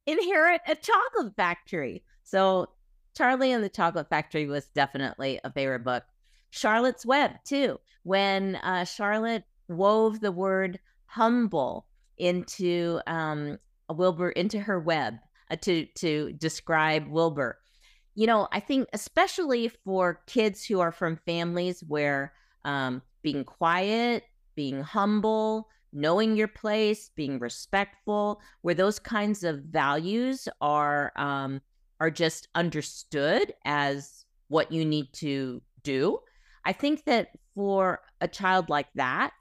inherit 0.05 0.61
a 0.67 0.75
chocolate 0.75 1.35
factory. 1.35 2.03
So 2.23 2.69
Charlie 3.15 3.51
and 3.51 3.63
the 3.63 3.69
Chocolate 3.69 4.09
Factory 4.09 4.45
was 4.45 4.67
definitely 4.75 5.39
a 5.43 5.51
favorite 5.51 5.83
book. 5.83 6.03
Charlotte's 6.49 7.05
Web, 7.05 7.31
too, 7.45 7.79
when 8.03 8.55
uh, 8.57 8.83
Charlotte 8.83 9.43
wove 9.67 10.19
the 10.19 10.31
word 10.31 10.79
humble 11.05 11.85
into 12.17 12.99
um, 13.07 13.57
Wilbur 13.89 14.29
into 14.31 14.59
her 14.59 14.79
web 14.79 15.15
uh, 15.51 15.55
to 15.57 15.85
to 15.97 16.33
describe 16.33 17.07
Wilbur. 17.07 17.57
You 18.15 18.27
know, 18.27 18.47
I 18.51 18.61
think 18.61 18.87
especially 18.93 19.67
for 19.67 20.21
kids 20.25 20.65
who 20.65 20.79
are 20.79 20.91
from 20.91 21.19
families 21.25 21.83
where 21.85 22.33
um, 22.63 23.01
being 23.21 23.43
quiet, 23.43 24.23
being 24.55 24.81
humble, 24.81 25.67
knowing 25.91 26.35
your 26.37 26.47
place, 26.47 27.09
being 27.15 27.39
respectful, 27.39 28.41
where 28.61 28.73
those 28.75 28.99
kinds 28.99 29.43
of 29.43 29.63
values 29.63 30.47
are 30.61 31.11
um, 31.17 31.61
are 31.99 32.11
just 32.11 32.47
understood 32.55 33.53
as 33.65 34.25
what 34.47 34.71
you 34.71 34.85
need 34.85 35.11
to 35.13 35.61
do. 35.83 36.19
I 36.65 36.73
think 36.73 37.05
that 37.05 37.29
for 37.53 38.01
a 38.21 38.27
child 38.27 38.69
like 38.69 38.87
that, 38.95 39.31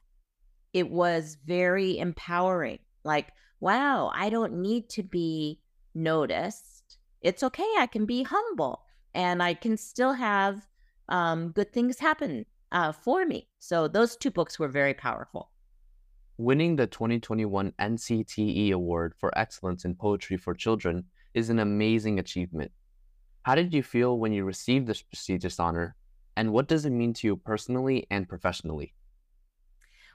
it 0.73 0.91
was 0.91 1.37
very 1.45 1.99
empowering. 1.99 2.81
Like, 3.05 3.29
wow, 3.61 4.11
I 4.15 4.31
don't 4.31 4.61
need 4.61 4.89
to 4.91 5.03
be 5.03 5.61
noticed. 5.95 6.74
It's 7.25 7.43
okay. 7.43 7.67
I 7.79 7.87
can 7.87 8.05
be 8.05 8.23
humble 8.23 8.85
and 9.15 9.43
I 9.43 9.55
can 9.55 9.79
still 9.79 10.13
have 10.13 10.67
um, 11.09 11.53
good 11.53 11.73
things 11.73 11.99
happen 11.99 12.45
uh, 12.71 12.93
for 12.93 13.25
me. 13.25 13.49
So 13.59 13.89
those 13.89 14.15
two 14.15 14.31
books 14.31 14.59
were 14.59 14.69
very 14.69 14.93
powerful. 14.93 15.51
Winning 16.37 16.77
the 16.77 16.87
2021 16.87 17.73
NCTE 17.81 18.73
Award 18.73 19.15
for 19.17 19.37
Excellence 19.39 19.87
in 19.87 19.95
Poetry 19.95 20.37
for 20.37 20.53
Children 20.53 21.05
is 21.33 21.49
an 21.49 21.61
amazing 21.61 22.19
achievement. 22.19 22.73
How 23.45 23.55
did 23.55 23.73
you 23.73 23.83
feel 23.83 24.19
when 24.19 24.33
you 24.33 24.45
received 24.45 24.87
this 24.87 25.01
prestigious 25.01 25.59
honor, 25.59 25.97
and 26.37 26.53
what 26.53 26.69
does 26.69 26.85
it 26.85 26.91
mean 26.91 27.15
to 27.15 27.27
you 27.27 27.37
personally 27.37 28.07
and 28.11 28.29
professionally? 28.29 28.95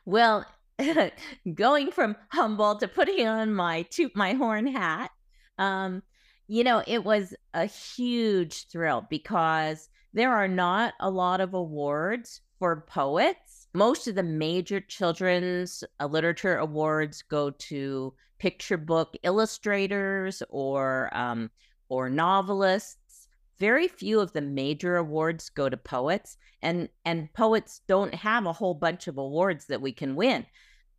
Well, 0.06 0.46
going 1.54 1.92
from 1.92 2.18
humble 2.30 2.76
to 2.76 2.88
putting 2.88 3.28
on 3.28 3.54
my 3.54 3.84
toot 3.84 4.16
my 4.16 4.34
horn 4.34 4.68
hat, 4.68 5.12
um, 5.58 6.04
you 6.50 6.64
know, 6.64 6.84
it 6.88 7.04
was 7.04 7.36
a 7.54 7.66
huge 7.66 8.68
thrill 8.68 9.06
because 9.08 9.88
there 10.14 10.34
are 10.34 10.48
not 10.48 10.96
a 11.00 11.10
lot 11.10 11.42
of 11.42 11.54
awards 11.54 12.42
for 12.58 12.86
poets. 12.88 13.68
Most 13.76 14.08
of 14.08 14.16
the 14.16 14.24
major 14.24 14.82
children's 14.82 15.84
uh, 16.00 16.08
literature 16.08 16.58
awards 16.58 17.22
go 17.22 17.52
to 17.52 18.14
picture 18.40 18.78
book 18.78 19.16
illustrators 19.22 20.42
or 20.50 21.16
um, 21.16 21.52
or 21.88 22.10
novelists. 22.10 23.28
Very 23.60 23.88
few 23.88 24.20
of 24.20 24.34
the 24.34 24.42
major 24.42 24.96
awards 24.96 25.50
go 25.50 25.70
to 25.70 25.78
poets, 25.78 26.36
and 26.64 26.90
and 27.06 27.32
poets 27.34 27.82
don't 27.88 28.16
have 28.16 28.48
a 28.48 28.54
whole 28.54 28.74
bunch 28.74 29.08
of 29.08 29.20
awards 29.20 29.66
that 29.68 29.82
we 29.82 29.92
can 29.92 30.16
win. 30.16 30.48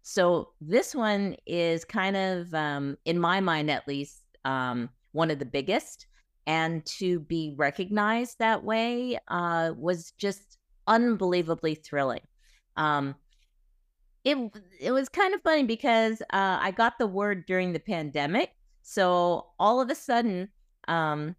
So 0.03 0.51
this 0.61 0.95
one 0.95 1.35
is 1.45 1.85
kind 1.85 2.17
of, 2.17 2.55
um, 2.55 2.97
in 3.05 3.19
my 3.19 3.41
mind 3.41 3.71
at 3.71 3.87
least, 3.89 4.23
um, 4.45 4.89
one 5.13 5.31
of 5.31 5.39
the 5.39 5.45
biggest. 5.45 6.07
And 6.47 6.85
to 6.87 7.21
be 7.21 7.55
recognized 7.57 8.39
that 8.39 8.65
way 8.65 9.19
uh, 9.29 9.73
was 9.77 10.13
just 10.13 10.59
unbelievably 10.87 11.77
thrilling. 11.77 12.23
Um, 12.77 13.15
it 14.25 14.37
it 14.79 14.93
was 14.93 15.09
kind 15.09 15.35
of 15.35 15.43
funny 15.43 15.65
because 15.65 16.21
uh, 16.33 16.59
I 16.61 16.73
got 16.73 16.99
the 16.99 17.07
word 17.07 17.47
during 17.47 17.73
the 17.73 17.81
pandemic, 17.81 18.51
so 18.83 19.47
all 19.59 19.81
of 19.81 19.91
a 19.91 19.95
sudden, 19.95 20.49
um, 20.89 21.37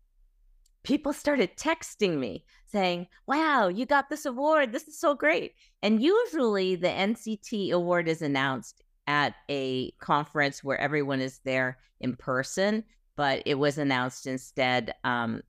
people 0.83 1.13
started 1.13 1.57
texting 1.57 2.17
me 2.17 2.43
saying, 2.65 3.07
"Wow, 3.27 3.67
you 3.67 3.85
got 3.85 4.09
this 4.09 4.25
award! 4.25 4.71
This 4.71 4.87
is 4.87 4.99
so 4.99 5.13
great!" 5.13 5.53
And 5.83 6.01
usually, 6.01 6.75
the 6.75 6.87
NCTE 6.87 7.71
award 7.71 8.07
is 8.07 8.21
announced 8.21 8.83
at 9.07 9.35
a 9.49 9.91
conference 9.99 10.63
where 10.63 10.79
everyone 10.79 11.21
is 11.21 11.39
there 11.43 11.77
in 11.99 12.15
person, 12.15 12.83
but 13.15 13.43
it 13.45 13.55
was 13.55 13.77
announced 13.77 14.27
instead 14.27 14.93
um, 15.03 15.41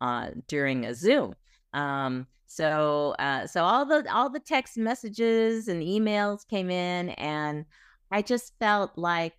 uh, 0.00 0.30
during 0.46 0.84
a 0.84 0.94
Zoom. 0.94 1.34
Um, 1.72 2.26
so 2.46 3.14
uh, 3.18 3.46
so 3.46 3.62
all 3.62 3.84
the 3.84 4.06
all 4.12 4.30
the 4.30 4.40
text 4.40 4.78
messages 4.78 5.68
and 5.68 5.82
emails 5.82 6.46
came 6.48 6.70
in, 6.70 7.10
and 7.10 7.66
I 8.10 8.22
just 8.22 8.54
felt 8.58 8.92
like, 8.96 9.34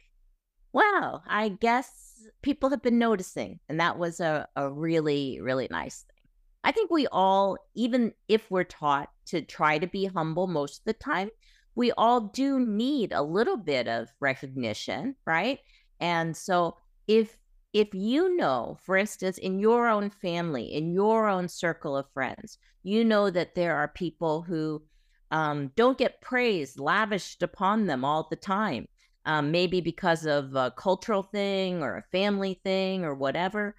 wow, 0.73 1.21
I 1.27 1.49
guess 1.49 2.27
people 2.41 2.69
have 2.69 2.83
been 2.83 2.99
noticing, 2.99 3.59
and 3.67 3.79
that 3.79 3.97
was 3.97 4.19
a 4.19 4.47
a 4.55 4.71
really 4.71 5.39
really 5.41 5.67
nice 5.71 6.03
thing. 6.07 6.19
I 6.63 6.71
think 6.71 6.91
we 6.91 7.07
all, 7.07 7.57
even 7.73 8.13
if 8.27 8.51
we're 8.51 8.63
taught 8.65 9.09
to 9.27 9.41
try 9.41 9.79
to 9.79 9.87
be 9.87 10.05
humble 10.05 10.45
most 10.47 10.79
of 10.79 10.85
the 10.85 10.93
time, 10.93 11.29
we 11.75 11.91
all 11.93 12.19
do 12.21 12.59
need 12.59 13.13
a 13.13 13.21
little 13.21 13.57
bit 13.57 13.87
of 13.87 14.09
recognition, 14.19 15.15
right? 15.25 15.59
And 15.99 16.35
so 16.35 16.75
if 17.07 17.37
if 17.73 17.93
you 17.93 18.35
know, 18.35 18.77
for 18.81 18.97
instance, 18.97 19.37
in 19.37 19.59
your 19.59 19.87
own 19.87 20.09
family, 20.09 20.73
in 20.73 20.91
your 20.91 21.27
own 21.27 21.47
circle 21.47 21.95
of 21.95 22.09
friends, 22.13 22.57
you 22.83 23.03
know 23.03 23.29
that 23.29 23.55
there 23.55 23.75
are 23.75 23.87
people 23.87 24.41
who 24.41 24.81
um, 25.31 25.71
don't 25.75 25.97
get 25.97 26.21
praise 26.21 26.79
lavished 26.79 27.43
upon 27.43 27.85
them 27.85 28.03
all 28.03 28.27
the 28.29 28.35
time, 28.35 28.87
um, 29.25 29.51
maybe 29.51 29.81
because 29.81 30.25
of 30.25 30.55
a 30.55 30.71
cultural 30.71 31.21
thing 31.21 31.83
or 31.83 31.97
a 31.97 32.11
family 32.11 32.59
thing 32.63 33.05
or 33.05 33.13
whatever. 33.13 33.75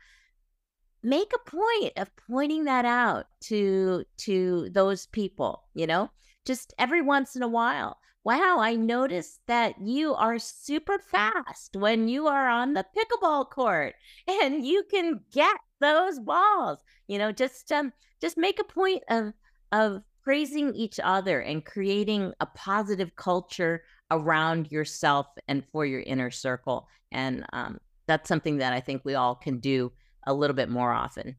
Make 1.03 1.33
a 1.35 1.51
point 1.51 1.93
of 1.97 2.15
pointing 2.29 2.65
that 2.65 2.85
out 2.85 3.27
to 3.45 4.05
to 4.19 4.69
those 4.71 5.07
people. 5.07 5.65
You 5.75 5.87
know, 5.87 6.11
just 6.45 6.75
every 6.79 7.01
once 7.01 7.35
in 7.35 7.43
a 7.43 7.49
while 7.49 7.99
wow, 8.25 8.59
I 8.61 8.75
noticed 8.75 9.41
that 9.47 9.75
you 9.81 10.15
are 10.15 10.39
super 10.39 10.99
fast 10.99 11.77
when 11.77 12.09
you 12.09 12.27
are 12.27 12.49
on 12.49 12.75
the 12.75 12.85
pickleball 12.97 13.51
court 13.51 13.95
and 14.29 14.65
you 14.65 14.85
can 14.91 15.21
get 15.33 15.57
those 15.81 16.19
balls. 16.19 16.81
You 17.09 17.19
know, 17.19 17.33
just 17.33 17.73
um 17.73 17.93
just 18.21 18.37
make 18.37 18.61
a 18.61 18.65
point 18.65 19.03
of 19.09 19.33
of 19.73 20.03
praising 20.23 20.75
each 20.75 21.01
other 21.03 21.41
and 21.41 21.65
creating 21.65 22.33
a 22.41 22.47
positive 22.47 23.17
culture 23.17 23.83
around 24.11 24.71
yourself 24.71 25.27
and 25.49 25.65
for 25.73 25.87
your 25.87 26.01
inner 26.01 26.31
circle. 26.31 26.89
And 27.13 27.45
um, 27.53 27.79
that's 28.07 28.29
something 28.29 28.59
that 28.59 28.73
I 28.73 28.81
think 28.81 29.03
we 29.05 29.15
all 29.15 29.35
can 29.35 29.59
do 29.59 29.93
a 30.27 30.35
little 30.35 30.55
bit 30.55 30.69
more 30.69 30.93
often. 30.93 31.37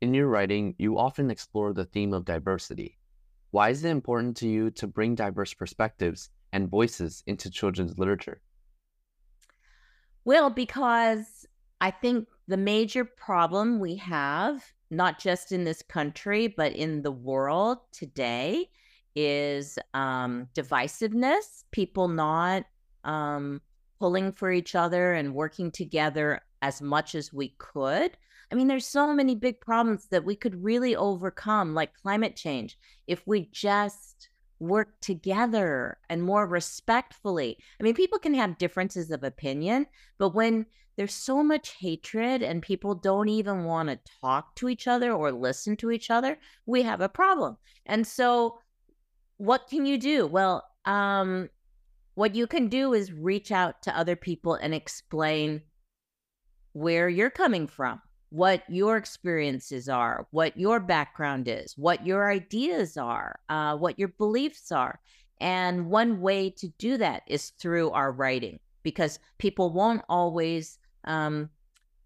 In 0.00 0.12
your 0.14 0.28
writing, 0.28 0.74
you 0.78 0.98
often 0.98 1.30
explore 1.30 1.72
the 1.72 1.84
theme 1.84 2.12
of 2.12 2.24
diversity. 2.24 2.99
Why 3.50 3.70
is 3.70 3.84
it 3.84 3.90
important 3.90 4.36
to 4.38 4.48
you 4.48 4.70
to 4.72 4.86
bring 4.86 5.14
diverse 5.14 5.54
perspectives 5.54 6.30
and 6.52 6.68
voices 6.68 7.22
into 7.26 7.50
children's 7.50 7.98
literature? 7.98 8.40
Well, 10.24 10.50
because 10.50 11.46
I 11.80 11.90
think 11.90 12.28
the 12.46 12.56
major 12.56 13.04
problem 13.04 13.80
we 13.80 13.96
have, 13.96 14.64
not 14.90 15.18
just 15.18 15.50
in 15.50 15.64
this 15.64 15.82
country, 15.82 16.48
but 16.48 16.72
in 16.72 17.02
the 17.02 17.12
world 17.12 17.78
today, 17.92 18.70
is 19.16 19.78
um, 19.94 20.48
divisiveness, 20.54 21.64
people 21.70 22.08
not 22.08 22.64
um, 23.04 23.60
pulling 23.98 24.32
for 24.32 24.52
each 24.52 24.74
other 24.74 25.12
and 25.14 25.34
working 25.34 25.70
together 25.70 26.40
as 26.62 26.80
much 26.80 27.14
as 27.14 27.32
we 27.32 27.54
could. 27.58 28.16
I 28.50 28.56
mean, 28.56 28.66
there's 28.66 28.86
so 28.86 29.14
many 29.14 29.34
big 29.34 29.60
problems 29.60 30.08
that 30.10 30.24
we 30.24 30.34
could 30.34 30.64
really 30.64 30.96
overcome, 30.96 31.74
like 31.74 31.94
climate 31.94 32.34
change, 32.34 32.78
if 33.06 33.24
we 33.26 33.48
just 33.52 34.28
work 34.58 35.00
together 35.00 35.98
and 36.08 36.22
more 36.22 36.46
respectfully. 36.46 37.58
I 37.78 37.82
mean, 37.82 37.94
people 37.94 38.18
can 38.18 38.34
have 38.34 38.58
differences 38.58 39.10
of 39.10 39.22
opinion, 39.22 39.86
but 40.18 40.34
when 40.34 40.66
there's 40.96 41.14
so 41.14 41.42
much 41.42 41.76
hatred 41.78 42.42
and 42.42 42.60
people 42.60 42.94
don't 42.94 43.28
even 43.28 43.64
want 43.64 43.88
to 43.88 43.98
talk 44.20 44.54
to 44.56 44.68
each 44.68 44.86
other 44.86 45.12
or 45.12 45.32
listen 45.32 45.76
to 45.78 45.90
each 45.90 46.10
other, 46.10 46.36
we 46.66 46.82
have 46.82 47.00
a 47.00 47.08
problem. 47.08 47.56
And 47.86 48.06
so, 48.06 48.58
what 49.38 49.68
can 49.68 49.86
you 49.86 49.96
do? 49.96 50.26
Well, 50.26 50.64
um, 50.84 51.48
what 52.14 52.34
you 52.34 52.46
can 52.46 52.68
do 52.68 52.92
is 52.92 53.12
reach 53.12 53.52
out 53.52 53.82
to 53.84 53.96
other 53.96 54.16
people 54.16 54.54
and 54.54 54.74
explain 54.74 55.62
where 56.72 57.08
you're 57.08 57.30
coming 57.30 57.66
from 57.66 58.02
what 58.30 58.62
your 58.68 58.96
experiences 58.96 59.88
are, 59.88 60.26
what 60.30 60.56
your 60.56 60.80
background 60.80 61.48
is, 61.48 61.76
what 61.76 62.06
your 62.06 62.30
ideas 62.30 62.96
are, 62.96 63.38
uh, 63.48 63.76
what 63.76 63.98
your 63.98 64.08
beliefs 64.08 64.72
are. 64.72 65.00
And 65.40 65.86
one 65.86 66.20
way 66.20 66.50
to 66.50 66.68
do 66.78 66.96
that 66.98 67.22
is 67.26 67.50
through 67.58 67.90
our 67.90 68.12
writing, 68.12 68.60
because 68.82 69.18
people 69.38 69.72
won't 69.72 70.02
always 70.08 70.78
um, 71.04 71.50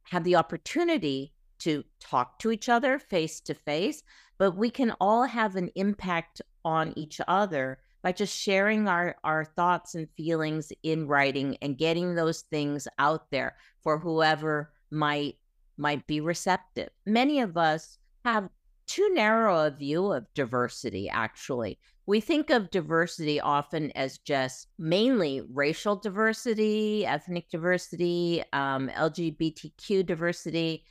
have 0.05 0.25
the 0.25 0.37
opportunity 0.37 1.33
to 1.59 1.85
talk 2.01 2.39
to 2.39 2.51
each 2.51 2.69
other 2.69 2.99
face 2.99 3.41
to 3.41 3.55
face, 3.55 4.03
but 4.39 4.57
we 4.57 4.71
can 4.71 4.93
all 5.01 5.25
have 5.25 5.57
an 5.57 5.71
impact 5.75 6.41
on 6.65 6.93
each 6.97 7.21
other 7.29 7.79
by 8.03 8.13
just 8.13 8.37
sharing 8.37 8.87
our, 8.87 9.17
our 9.25 9.45
thoughts 9.45 9.95
and 9.95 10.09
feelings 10.17 10.73
in 10.83 11.07
writing 11.07 11.57
and 11.63 11.79
getting 11.79 12.15
those 12.15 12.43
things 12.43 12.87
out 12.99 13.31
there 13.31 13.57
for 13.83 13.99
whoever 13.99 14.71
might 14.91 15.37
might 15.77 16.07
be 16.07 16.21
receptive. 16.21 16.91
Many 17.07 17.41
of 17.41 17.57
us 17.57 17.99
have 18.25 18.49
too 18.87 19.09
narrow 19.15 19.67
a 19.67 19.71
view 19.71 20.13
of 20.13 20.27
diversity, 20.35 21.09
actually. 21.09 21.79
We 22.07 22.21
think 22.21 22.51
of 22.51 22.71
diversity 22.71 23.41
often 23.41 23.91
as 23.93 24.19
just 24.19 24.69
mainly 24.79 25.41
racial 25.53 25.97
diversity, 25.97 27.07
ethnic 27.07 27.49
diversity, 27.49 28.45
um, 28.53 28.91
LGBTQ 28.91 30.05
diversity, 30.05 30.85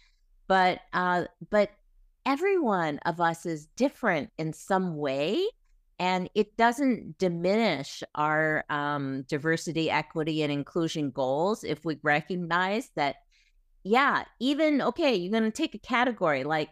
but 0.48 0.80
uh, 0.92 1.26
but 1.52 1.70
every 2.26 2.58
one 2.58 3.00
of 3.06 3.22
us 3.22 3.46
is 3.46 3.68
different 3.76 4.32
in 4.40 4.54
some 4.54 4.98
way, 4.98 5.46
and 6.00 6.30
it 6.34 6.58
doesn't 6.58 7.20
diminish 7.20 8.02
our 8.16 8.66
um, 8.72 9.24
diversity, 9.28 9.92
equity, 9.92 10.42
and 10.42 10.52
inclusion 10.52 11.12
goals 11.12 11.64
if 11.64 11.86
we 11.86 12.00
recognize 12.02 12.90
that. 12.96 13.18
Yeah, 13.84 14.24
even 14.40 14.82
okay, 14.82 15.16
you're 15.16 15.32
going 15.32 15.44
to 15.44 15.52
take 15.52 15.76
a 15.76 15.80
category 15.80 16.44
like 16.44 16.70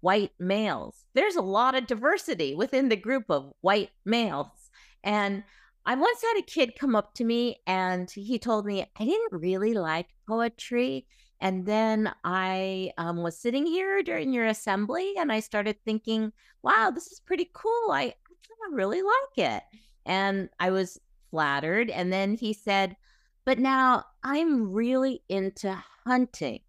white 0.00 0.32
males. 0.38 1.04
There's 1.14 1.36
a 1.36 1.42
lot 1.42 1.74
of 1.74 1.86
diversity 1.86 2.54
within 2.54 2.88
the 2.88 2.96
group 2.96 3.24
of 3.28 3.52
white 3.60 3.90
males. 4.04 4.70
And 5.02 5.42
I 5.86 5.94
once 5.94 6.22
had 6.22 6.38
a 6.38 6.42
kid 6.42 6.78
come 6.78 6.94
up 6.94 7.14
to 7.14 7.24
me 7.24 7.56
and 7.66 8.10
he 8.10 8.38
told 8.38 8.66
me, 8.66 8.86
I 8.98 9.04
didn't 9.04 9.32
really 9.32 9.74
like 9.74 10.08
poetry. 10.28 11.06
And 11.40 11.64
then 11.64 12.12
I 12.22 12.92
um, 12.98 13.22
was 13.22 13.38
sitting 13.38 13.64
here 13.64 14.02
during 14.02 14.32
your 14.32 14.46
assembly 14.46 15.14
and 15.18 15.32
I 15.32 15.40
started 15.40 15.76
thinking, 15.84 16.32
wow, 16.62 16.90
this 16.94 17.06
is 17.06 17.20
pretty 17.20 17.50
cool. 17.54 17.90
I, 17.90 18.12
I 18.12 18.74
really 18.74 19.00
like 19.02 19.38
it. 19.38 19.62
And 20.04 20.50
I 20.58 20.70
was 20.70 20.98
flattered. 21.30 21.88
And 21.88 22.12
then 22.12 22.34
he 22.34 22.52
said, 22.52 22.96
but 23.44 23.58
now 23.58 24.04
I'm 24.22 24.72
really 24.72 25.22
into 25.28 25.82
hunting 26.04 26.60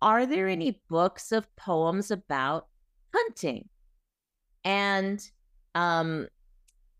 are 0.00 0.26
there 0.26 0.48
any 0.48 0.80
books 0.88 1.32
of 1.32 1.54
poems 1.56 2.10
about 2.10 2.66
hunting? 3.14 3.68
And 4.64 5.20
um, 5.74 6.28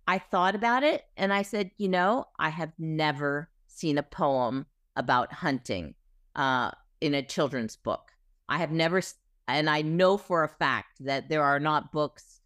I 0.07 0.19
thought 0.19 0.55
about 0.55 0.83
it 0.83 1.05
and 1.17 1.33
I 1.33 1.43
said, 1.43 1.71
you 1.79 1.89
know, 1.89 2.27
I 2.39 2.49
have 2.49 2.73
never 2.79 3.51
seen 3.67 3.99
a 3.99 4.03
poem 4.03 4.67
about 4.97 5.33
hunting 5.33 5.95
uh, 6.35 6.73
in 7.01 7.15
a 7.15 7.23
children's 7.23 7.77
book. 7.77 8.11
I 8.49 8.59
have 8.59 8.73
never, 8.73 9.01
and 9.47 9.71
I 9.71 9.83
know 9.83 10.17
for 10.17 10.43
a 10.43 10.49
fact 10.49 11.05
that 11.05 11.29
there 11.29 11.43
are 11.43 11.61
not 11.61 11.93
books 11.93 12.41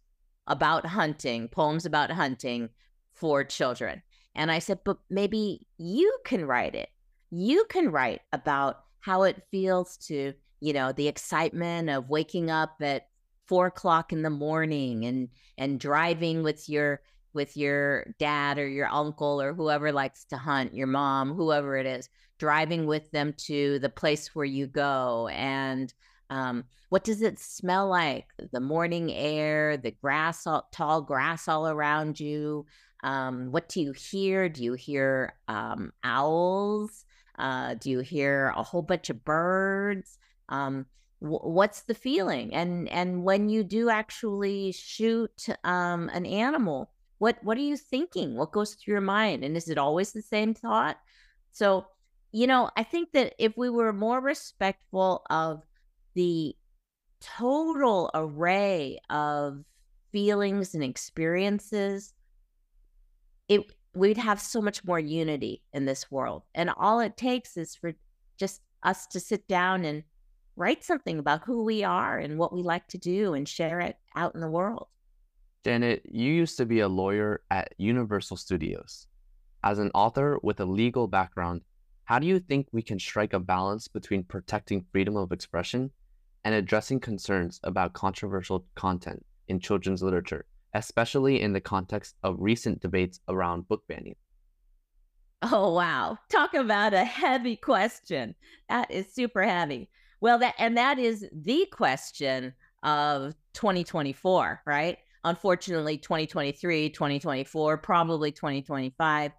about 0.45 0.85
hunting, 0.85 1.47
poems 1.47 1.85
about 1.85 2.11
hunting 2.11 2.69
for 3.13 3.43
children. 3.43 4.03
And 4.35 4.51
I 4.51 4.59
said, 4.59 4.79
but 4.83 4.97
maybe 5.09 5.67
you 5.77 6.17
can 6.25 6.45
write 6.45 6.75
it. 6.75 6.89
You 7.29 7.65
can 7.69 7.91
write 7.91 8.21
about 8.31 8.83
how 8.99 9.23
it 9.23 9.43
feels 9.51 9.97
to 9.97 10.33
you 10.63 10.71
know, 10.71 10.93
the 10.93 11.09
excitement 11.09 11.89
of 11.89 12.07
waking 12.07 12.49
up 12.49 12.77
at 12.79 13.07
four 13.47 13.65
o'clock 13.67 14.13
in 14.13 14.21
the 14.21 14.29
morning 14.29 15.03
and 15.03 15.27
and 15.57 15.77
driving 15.77 16.41
with 16.41 16.69
your 16.69 17.01
with 17.33 17.57
your 17.57 18.05
dad 18.17 18.57
or 18.57 18.69
your 18.69 18.87
uncle 18.87 19.41
or 19.41 19.53
whoever 19.53 19.91
likes 19.91 20.23
to 20.23 20.37
hunt, 20.37 20.73
your 20.73 20.87
mom, 20.87 21.33
whoever 21.33 21.75
it 21.75 21.85
is, 21.85 22.07
driving 22.39 22.85
with 22.85 23.11
them 23.11 23.33
to 23.39 23.77
the 23.79 23.89
place 23.89 24.33
where 24.33 24.45
you 24.45 24.65
go. 24.65 25.27
And 25.33 25.93
um, 26.29 26.63
what 26.87 27.03
does 27.03 27.21
it 27.21 27.39
smell 27.39 27.89
like? 27.89 28.27
The 28.53 28.61
morning 28.61 29.11
air, 29.11 29.75
the 29.75 29.91
grass, 29.91 30.47
all, 30.47 30.69
tall 30.71 31.01
grass 31.01 31.49
all 31.49 31.67
around 31.67 32.21
you. 32.21 32.65
Um, 33.03 33.51
what 33.51 33.69
do 33.69 33.81
you 33.81 33.91
hear? 33.91 34.49
Do 34.49 34.63
you 34.63 34.73
hear 34.73 35.35
um, 35.47 35.91
owls? 36.03 37.05
Uh, 37.37 37.75
do 37.75 37.89
you 37.89 37.99
hear 37.99 38.53
a 38.55 38.63
whole 38.63 38.81
bunch 38.81 39.09
of 39.09 39.23
birds? 39.23 40.17
um, 40.49 40.85
what's 41.19 41.83
the 41.83 41.93
feeling 41.93 42.53
and 42.53 42.89
and 42.89 43.23
when 43.23 43.47
you 43.47 43.63
do 43.63 43.89
actually 43.89 44.73
shoot 44.73 45.47
um, 45.63 46.09
an 46.09 46.25
animal 46.25 46.91
what 47.19 47.37
what 47.43 47.57
are 47.57 47.61
you 47.61 47.77
thinking 47.77 48.35
what 48.35 48.51
goes 48.51 48.73
through 48.73 48.91
your 48.91 49.01
mind 49.01 49.41
and 49.41 49.55
is 49.55 49.69
it 49.69 49.77
always 49.77 50.11
the 50.11 50.21
same 50.21 50.53
thought 50.53 50.97
so 51.53 51.85
you 52.33 52.45
know 52.45 52.69
i 52.75 52.83
think 52.83 53.09
that 53.13 53.33
if 53.39 53.55
we 53.55 53.69
were 53.69 53.93
more 53.93 54.19
respectful 54.19 55.23
of 55.29 55.63
the 56.13 56.53
total 57.21 58.11
array 58.13 58.99
of 59.09 59.63
feelings 60.11 60.75
and 60.75 60.83
experiences 60.83 62.13
it 63.47 63.61
we'd 63.95 64.17
have 64.17 64.41
so 64.41 64.61
much 64.61 64.83
more 64.83 64.99
unity 64.99 65.61
in 65.73 65.85
this 65.85 66.09
world 66.09 66.43
and 66.55 66.69
all 66.77 66.99
it 66.99 67.15
takes 67.15 67.57
is 67.57 67.75
for 67.75 67.93
just 68.37 68.61
us 68.83 69.07
to 69.07 69.19
sit 69.19 69.47
down 69.47 69.85
and 69.85 70.03
write 70.55 70.83
something 70.83 71.19
about 71.19 71.41
who 71.45 71.63
we 71.63 71.83
are 71.83 72.17
and 72.17 72.37
what 72.37 72.53
we 72.53 72.61
like 72.61 72.87
to 72.87 72.97
do 72.97 73.33
and 73.33 73.47
share 73.47 73.79
it 73.79 73.97
out 74.15 74.35
in 74.35 74.41
the 74.41 74.49
world. 74.49 74.87
Janet, 75.63 76.03
you 76.11 76.31
used 76.31 76.57
to 76.57 76.65
be 76.65 76.81
a 76.81 76.87
lawyer 76.87 77.41
at 77.49 77.73
Universal 77.77 78.37
Studios. 78.37 79.07
As 79.63 79.79
an 79.79 79.91
author 79.93 80.37
with 80.43 80.59
a 80.59 80.65
legal 80.65 81.07
background, 81.07 81.61
how 82.03 82.19
do 82.19 82.27
you 82.27 82.39
think 82.39 82.67
we 82.71 82.81
can 82.81 82.99
strike 82.99 83.33
a 83.33 83.39
balance 83.39 83.87
between 83.87 84.23
protecting 84.23 84.85
freedom 84.91 85.15
of 85.15 85.31
expression 85.31 85.89
and 86.43 86.53
addressing 86.53 86.99
concerns 86.99 87.61
about 87.63 87.93
controversial 87.93 88.65
content 88.75 89.25
in 89.47 89.59
children's 89.59 90.03
literature, 90.03 90.45
especially 90.73 91.41
in 91.41 91.53
the 91.53 91.61
context 91.61 92.15
of 92.23 92.35
recent 92.39 92.81
debates 92.81 93.19
around 93.27 93.67
book 93.67 93.83
banning? 93.87 94.15
Oh, 95.41 95.73
wow. 95.73 96.17
Talk 96.29 96.53
about 96.53 96.93
a 96.93 97.03
heavy 97.03 97.55
question. 97.55 98.35
That 98.69 98.89
is 98.89 99.13
super 99.13 99.43
heavy. 99.43 99.89
Well, 100.21 100.39
that 100.39 100.55
and 100.57 100.77
that 100.77 100.99
is 100.99 101.27
the 101.33 101.67
question 101.71 102.53
of 102.81 103.33
2024, 103.53 104.61
right? 104.65 104.97
Unfortunately, 105.25 105.97
2023, 105.97 106.89
2024, 106.89 107.77
probably 107.77 108.31
2025. 108.31 109.31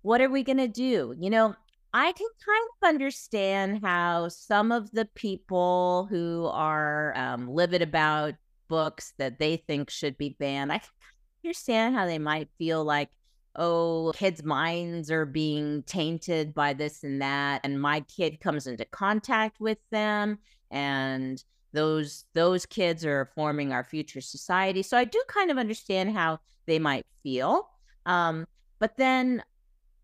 What 0.00 0.20
are 0.20 0.30
we 0.30 0.42
going 0.42 0.58
to 0.58 0.68
do? 0.68 1.14
You 1.18 1.30
know, 1.30 1.54
I 1.92 2.12
can 2.12 2.28
kind 2.46 2.68
of 2.82 2.88
understand 2.88 3.80
how 3.84 4.28
some 4.28 4.72
of 4.72 4.90
the 4.92 5.04
people 5.14 6.06
who 6.08 6.46
are 6.46 7.14
um, 7.16 7.48
livid 7.48 7.82
about 7.82 8.34
books 8.72 9.12
that 9.18 9.38
they 9.38 9.58
think 9.58 9.90
should 9.90 10.16
be 10.16 10.34
banned, 10.40 10.72
I 10.72 10.80
understand 11.44 11.94
how 11.94 12.06
they 12.06 12.18
might 12.18 12.48
feel 12.56 12.82
like 12.82 13.10
oh, 13.56 14.12
kids' 14.14 14.42
minds 14.42 15.10
are 15.10 15.26
being 15.26 15.82
tainted 15.82 16.54
by 16.54 16.72
this 16.72 17.04
and 17.04 17.20
that, 17.20 17.60
and 17.64 17.82
my 17.82 18.00
kid 18.00 18.40
comes 18.40 18.66
into 18.66 18.86
contact 18.86 19.60
with 19.60 19.76
them, 19.90 20.38
and 20.70 21.44
those 21.74 22.24
those 22.32 22.64
kids 22.64 23.04
are 23.04 23.30
forming 23.34 23.72
our 23.72 23.84
future 23.84 24.22
society. 24.22 24.82
So 24.82 24.96
I 24.96 25.04
do 25.04 25.22
kind 25.28 25.50
of 25.50 25.58
understand 25.58 26.16
how 26.16 26.38
they 26.66 26.78
might 26.78 27.04
feel. 27.22 27.68
Um, 28.06 28.46
but 28.78 28.96
then 28.96 29.42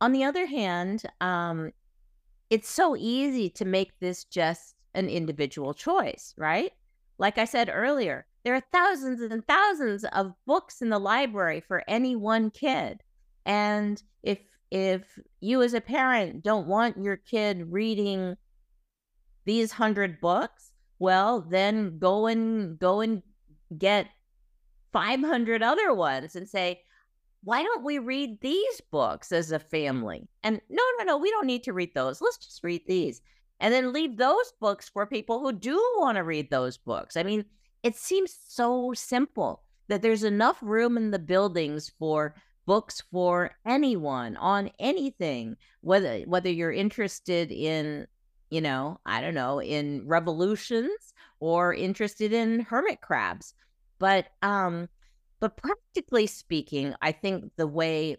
on 0.03 0.13
the 0.13 0.25
other 0.25 0.45
hand, 0.45 1.05
um, 1.23 1.73
it's 2.51 2.69
so 2.69 2.97
easy 2.99 3.49
to 3.51 3.65
make 3.65 3.93
this 3.99 4.25
just 4.25 4.75
an 4.95 5.09
individual 5.09 5.73
choice, 5.73 6.35
right? 6.37 6.73
Like 7.19 7.39
I 7.39 7.47
said 7.47 7.71
earlier, 7.73 8.27
there 8.49 8.57
are 8.57 8.63
thousands 8.73 9.21
and 9.21 9.47
thousands 9.47 10.05
of 10.05 10.33
books 10.47 10.81
in 10.81 10.89
the 10.89 10.99
library 10.99 11.61
for 11.61 11.85
any 11.87 12.17
one 12.17 12.51
kid. 12.51 13.03
And 13.45 14.03
if 14.23 14.39
if 14.71 15.03
you 15.41 15.61
as 15.61 15.75
a 15.75 15.83
parent 15.83 16.43
don't 16.43 16.67
want 16.67 16.97
your 16.97 17.19
kid 17.19 17.71
reading 17.71 18.39
these 19.45 19.71
hundred 19.71 20.19
books, 20.23 20.73
well, 20.99 21.43
then 21.43 21.99
go 21.99 22.27
and 22.27 22.79
go 22.79 23.03
and 23.03 23.23
get 23.77 24.07
500 24.95 25.63
other 25.63 25.93
ones 25.93 26.35
and 26.35 26.49
say, 26.49 26.81
why 27.45 27.63
don't 27.63 27.85
we 27.85 27.99
read 27.99 28.41
these 28.41 28.81
books 28.91 29.31
as 29.31 29.53
a 29.53 29.59
family? 29.59 30.27
And 30.43 30.59
no, 30.71 30.83
no, 30.97 31.05
no, 31.05 31.19
we 31.19 31.31
don't 31.31 31.47
need 31.47 31.65
to 31.65 31.75
read 31.75 31.93
those. 31.95 32.23
Let's 32.23 32.39
just 32.39 32.65
read 32.65 32.81
these. 32.87 33.21
And 33.61 33.75
then 33.75 33.93
leave 33.93 34.17
those 34.17 34.55
books 34.59 34.89
for 34.89 35.05
people 35.05 35.39
who 35.41 35.53
do 35.53 35.77
want 35.99 36.17
to 36.17 36.25
read 36.25 36.49
those 36.49 36.79
books. 36.79 37.15
I 37.15 37.25
mean, 37.25 37.45
it 37.83 37.97
seems 37.97 38.37
so 38.47 38.93
simple 38.95 39.63
that 39.89 40.03
there's 40.03 40.25
enough 40.25 40.59
room 40.63 40.97
in 40.97 41.11
the 41.11 41.19
buildings 41.19 41.91
for 41.99 42.35
books 42.67 43.03
for 43.11 43.53
anyone 43.67 44.37
on 44.37 44.71
anything 44.79 45.57
whether 45.81 46.21
whether 46.27 46.51
you're 46.51 46.71
interested 46.71 47.51
in 47.51 48.07
you 48.51 48.61
know 48.61 49.01
i 49.07 49.23
don't 49.23 49.35
know 49.35 49.59
in 49.59 50.03
revolutions 50.07 51.15
or 51.41 51.73
interested 51.73 52.33
in 52.33 52.61
hermit 52.61 53.01
crabs. 53.01 53.55
But 53.99 54.27
um 54.43 54.89
but 55.41 55.57
practically 55.57 56.27
speaking 56.27 56.95
i 57.01 57.11
think 57.11 57.53
the 57.57 57.67
way 57.67 58.19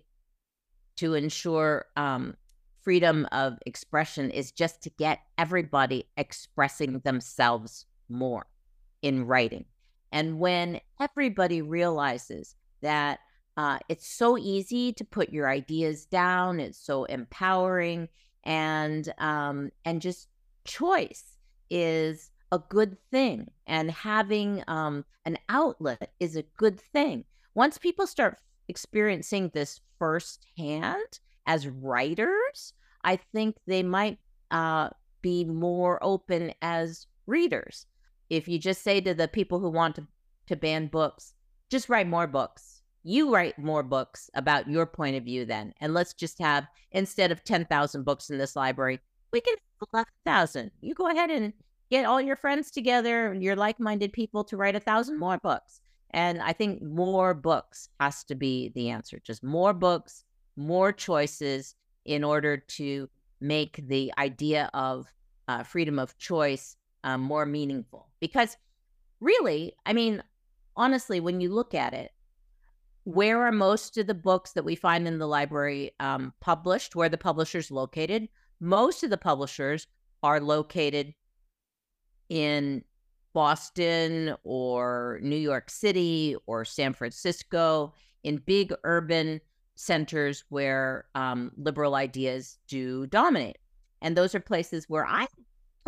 to 0.98 1.14
ensure 1.14 1.86
um 1.96 2.36
freedom 2.82 3.28
of 3.32 3.60
expression 3.68 4.32
is 4.32 4.52
just 4.52 4.82
to 4.82 4.90
get 4.98 5.20
everybody 5.38 6.06
expressing 6.18 7.00
themselves 7.00 7.86
more 8.10 8.48
in 9.02 9.26
writing. 9.26 9.66
And 10.12 10.40
when 10.40 10.80
everybody 11.00 11.62
realizes 11.62 12.56
that 12.82 13.20
uh, 13.58 13.80
it's 13.90 14.08
so 14.08 14.38
easy 14.38 14.94
to 14.94 15.04
put 15.04 15.30
your 15.30 15.50
ideas 15.50 16.06
down, 16.06 16.60
it's 16.60 16.78
so 16.78 17.04
empowering, 17.06 18.08
and 18.44 19.14
um, 19.18 19.70
and 19.86 20.02
just 20.02 20.30
choice 20.64 21.36
is 21.70 22.32
a 22.52 22.60
good 22.60 22.98
thing, 23.12 23.52
and 23.68 23.92
having 23.92 24.64
um, 24.68 25.06
an 25.26 25.38
outlet 25.50 26.14
is 26.20 26.36
a 26.36 26.46
good 26.58 26.80
thing. 26.80 27.26
Once 27.54 27.78
people 27.78 28.08
start 28.08 28.38
experiencing 28.70 29.52
this 29.54 29.82
firsthand 30.00 31.20
as 31.46 31.68
writers, 31.68 32.74
I 33.04 33.18
think 33.18 33.58
they 33.68 33.84
might 33.84 34.20
uh, 34.52 34.90
be 35.22 35.44
more 35.46 36.00
open 36.02 36.54
as 36.62 37.08
readers. 37.28 37.86
If 38.30 38.48
you 38.48 38.60
just 38.60 38.84
say 38.84 39.02
to 39.02 39.14
the 39.14 39.28
people 39.28 39.60
who 39.60 39.70
want 39.70 39.96
to, 39.96 40.08
to 40.48 40.56
ban 40.56 40.88
books, 40.88 41.34
just 41.70 41.90
write 41.90 42.08
more 42.08 42.28
books. 42.28 42.82
You 43.04 43.34
write 43.34 43.58
more 43.58 43.84
books 43.84 44.30
about 44.34 44.70
your 44.70 44.86
point 44.86 45.16
of 45.16 45.24
view 45.24 45.46
then. 45.46 45.74
And 45.80 45.94
let's 45.94 46.14
just 46.14 46.40
have, 46.40 46.68
instead 46.92 47.32
of 47.32 47.44
10,000 47.44 48.04
books 48.04 48.30
in 48.30 48.38
this 48.38 48.56
library, 48.56 49.00
we 49.32 49.42
can 49.42 49.56
11,000. 49.94 50.72
You 50.82 50.94
go 50.94 51.10
ahead 51.10 51.30
and 51.30 51.54
get 51.90 52.06
all 52.06 52.22
your 52.22 52.36
friends 52.36 52.72
together, 52.72 53.34
your 53.34 53.56
like 53.56 53.80
minded 53.80 54.14
people 54.14 54.44
to 54.46 54.58
write 54.58 54.76
a 54.76 54.80
thousand 54.80 55.20
more 55.20 55.38
books. 55.38 55.82
And 56.12 56.42
I 56.42 56.54
think 56.54 56.82
more 56.82 57.34
books 57.34 57.90
has 58.00 58.24
to 58.26 58.36
be 58.36 58.72
the 58.76 58.90
answer. 58.90 59.20
Just 59.24 59.44
more 59.44 59.74
books, 59.74 60.24
more 60.56 60.92
choices 60.92 61.76
in 62.06 62.24
order 62.24 62.58
to 62.58 63.10
make 63.40 63.88
the 63.88 64.12
idea 64.18 64.70
of 64.74 65.12
uh, 65.48 65.64
freedom 65.64 66.00
of 66.00 66.18
choice 66.18 66.76
um, 67.04 67.22
more 67.22 67.46
meaningful. 67.46 68.08
Because 68.20 68.58
really, 69.20 69.74
I 69.86 69.94
mean, 69.94 70.24
honestly, 70.76 71.20
when 71.20 71.42
you 71.42 71.54
look 71.54 71.74
at 71.74 71.94
it, 71.94 72.12
where 73.04 73.42
are 73.42 73.52
most 73.52 73.98
of 73.98 74.08
the 74.08 74.14
books 74.14 74.52
that 74.52 74.66
we 74.66 74.76
find 74.76 75.08
in 75.08 75.18
the 75.18 75.28
library 75.28 75.92
um, 76.00 76.34
published? 76.42 76.96
Where 76.96 77.10
the 77.10 77.18
publishers 77.18 77.72
located? 77.72 78.30
Most 78.60 79.04
of 79.04 79.10
the 79.10 79.18
publishers 79.18 79.88
are 80.22 80.40
located 80.40 81.14
in 82.30 82.84
Boston 83.34 84.36
or 84.44 85.20
New 85.24 85.38
York 85.38 85.70
City 85.70 86.36
or 86.46 86.66
San 86.66 86.94
Francisco, 86.94 87.94
in 88.24 88.38
big 88.38 88.74
urban 88.84 89.40
centers 89.76 90.44
where 90.50 91.06
um, 91.16 91.52
liberal 91.58 91.96
ideas 91.96 92.58
do 92.68 93.08
dominate. 93.08 93.58
And 94.02 94.16
those 94.16 94.36
are 94.36 94.40
places 94.40 94.90
where 94.90 95.06
I 95.06 95.28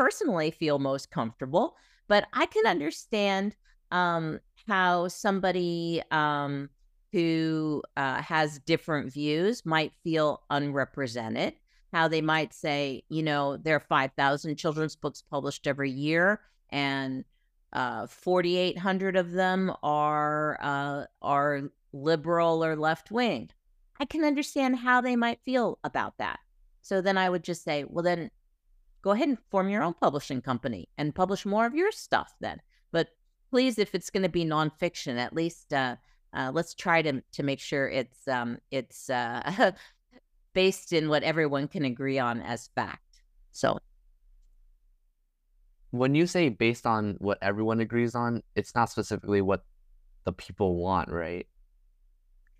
personally 0.02 0.50
feel 0.50 0.80
most 0.80 1.12
comfortable, 1.12 1.76
but 2.08 2.26
I 2.34 2.48
can 2.48 2.66
understand 2.66 3.56
um, 3.92 4.40
how 4.68 5.08
somebody 5.10 6.02
um, 6.10 6.72
who 7.12 7.84
uh, 7.98 8.20
has 8.20 8.58
different 8.58 9.14
views 9.14 9.64
might 9.64 9.94
feel 10.04 10.42
unrepresented, 10.50 11.54
how 11.94 12.08
they 12.08 12.22
might 12.22 12.52
say, 12.52 13.04
you 13.10 13.22
know, 13.22 13.58
there 13.58 13.76
are 13.76 13.80
5,000 13.80 14.56
children's 14.56 14.96
books 14.96 15.22
published 15.22 15.68
every 15.68 15.92
year, 15.92 16.42
and 16.72 17.24
uh, 17.72 18.08
4,800 18.08 19.16
of 19.16 19.34
them 19.34 19.72
are 19.84 20.58
uh, 20.64 21.06
are 21.22 21.62
liberal 21.94 22.66
or 22.66 22.76
left 22.76 23.12
wing. 23.12 23.52
I 24.00 24.06
can 24.06 24.24
understand 24.24 24.78
how 24.78 25.00
they 25.02 25.16
might 25.16 25.46
feel 25.46 25.78
about 25.84 26.18
that. 26.18 26.40
So 26.82 27.02
then 27.02 27.20
I 27.20 27.30
would 27.30 27.44
just 27.44 27.64
say, 27.64 27.86
well, 27.88 28.02
then 28.02 28.32
go 29.02 29.12
ahead 29.12 29.30
and 29.30 29.38
form 29.50 29.70
your 29.70 29.84
own 29.84 29.94
publishing 29.94 30.42
company 30.42 30.88
and 30.98 31.16
publish 31.16 31.46
more 31.46 31.66
of 31.66 31.76
your 31.76 31.92
stuff 31.92 32.34
then. 32.40 32.62
But 32.92 33.10
please, 33.50 33.78
if 33.78 33.96
it's 33.96 34.10
going 34.10 34.24
to 34.24 34.30
be 34.30 34.46
nonfiction, 34.46 35.18
at 35.18 35.34
least 35.34 35.74
uh, 35.74 35.96
uh, 36.34 36.52
let's 36.54 36.74
try 36.74 37.02
to 37.02 37.22
to 37.34 37.44
make 37.44 37.60
sure 37.60 37.90
it's 37.90 38.28
um, 38.28 38.58
it's 38.72 39.10
uh, 39.10 39.72
based 40.54 40.94
in 40.94 41.10
what 41.10 41.24
everyone 41.24 41.68
can 41.68 41.86
agree 41.86 42.20
on 42.20 42.42
as 42.42 42.70
fact. 42.76 43.22
So 43.52 43.80
when 45.92 46.16
you 46.16 46.26
say 46.26 46.50
based 46.50 46.88
on 46.88 47.16
what 47.20 47.38
everyone 47.42 47.80
agrees 47.82 48.16
on, 48.16 48.44
it's 48.56 48.74
not 48.74 48.90
specifically 48.90 49.42
what 49.42 49.66
the 50.24 50.32
people 50.32 50.76
want, 50.76 51.10
right? 51.10 51.48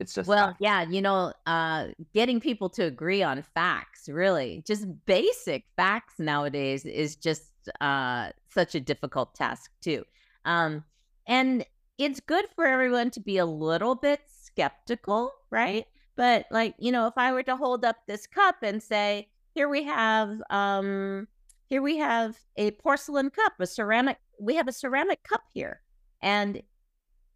It's 0.02 0.14
just 0.14 0.28
well, 0.28 0.56
yeah, 0.60 0.84
you 0.90 1.02
know, 1.02 1.32
uh, 1.46 1.88
getting 2.14 2.40
people 2.40 2.70
to 2.72 2.84
agree 2.84 3.24
on 3.24 3.44
facts, 3.54 4.10
really, 4.10 4.64
just 4.66 4.88
basic 5.06 5.66
facts 5.76 6.16
nowadays 6.18 6.86
is 6.86 7.16
just 7.16 7.52
uh, 7.80 8.32
such 8.50 8.76
a 8.76 8.80
difficult 8.80 9.36
task 9.36 9.72
too. 9.82 10.04
Um, 10.44 10.84
and 11.28 11.66
it's 11.98 12.20
good 12.20 12.46
for 12.56 12.66
everyone 12.66 13.12
to 13.12 13.20
be 13.20 13.38
a 13.38 13.46
little 13.46 13.96
bit 13.96 14.22
skeptical, 14.28 15.32
right? 15.52 15.86
But 16.16 16.48
like, 16.52 16.76
you 16.80 16.92
know, 16.92 17.08
if 17.08 17.14
I 17.18 17.32
were 17.32 17.44
to 17.44 17.56
hold 17.56 17.86
up 17.86 17.98
this 18.08 18.28
cup 18.28 18.56
and 18.64 18.82
say, 18.82 19.30
"Here 19.54 19.70
we 19.70 19.84
have, 19.84 20.42
um, 20.50 21.28
here 21.70 21.82
we 21.82 21.98
have 21.98 22.38
a 22.58 22.72
porcelain 22.72 23.30
cup, 23.30 23.54
a 23.60 23.68
ceramic. 23.68 24.18
We 24.40 24.56
have 24.56 24.68
a 24.68 24.74
ceramic 24.74 25.24
cup 25.24 25.44
here," 25.54 25.82
and 26.22 26.62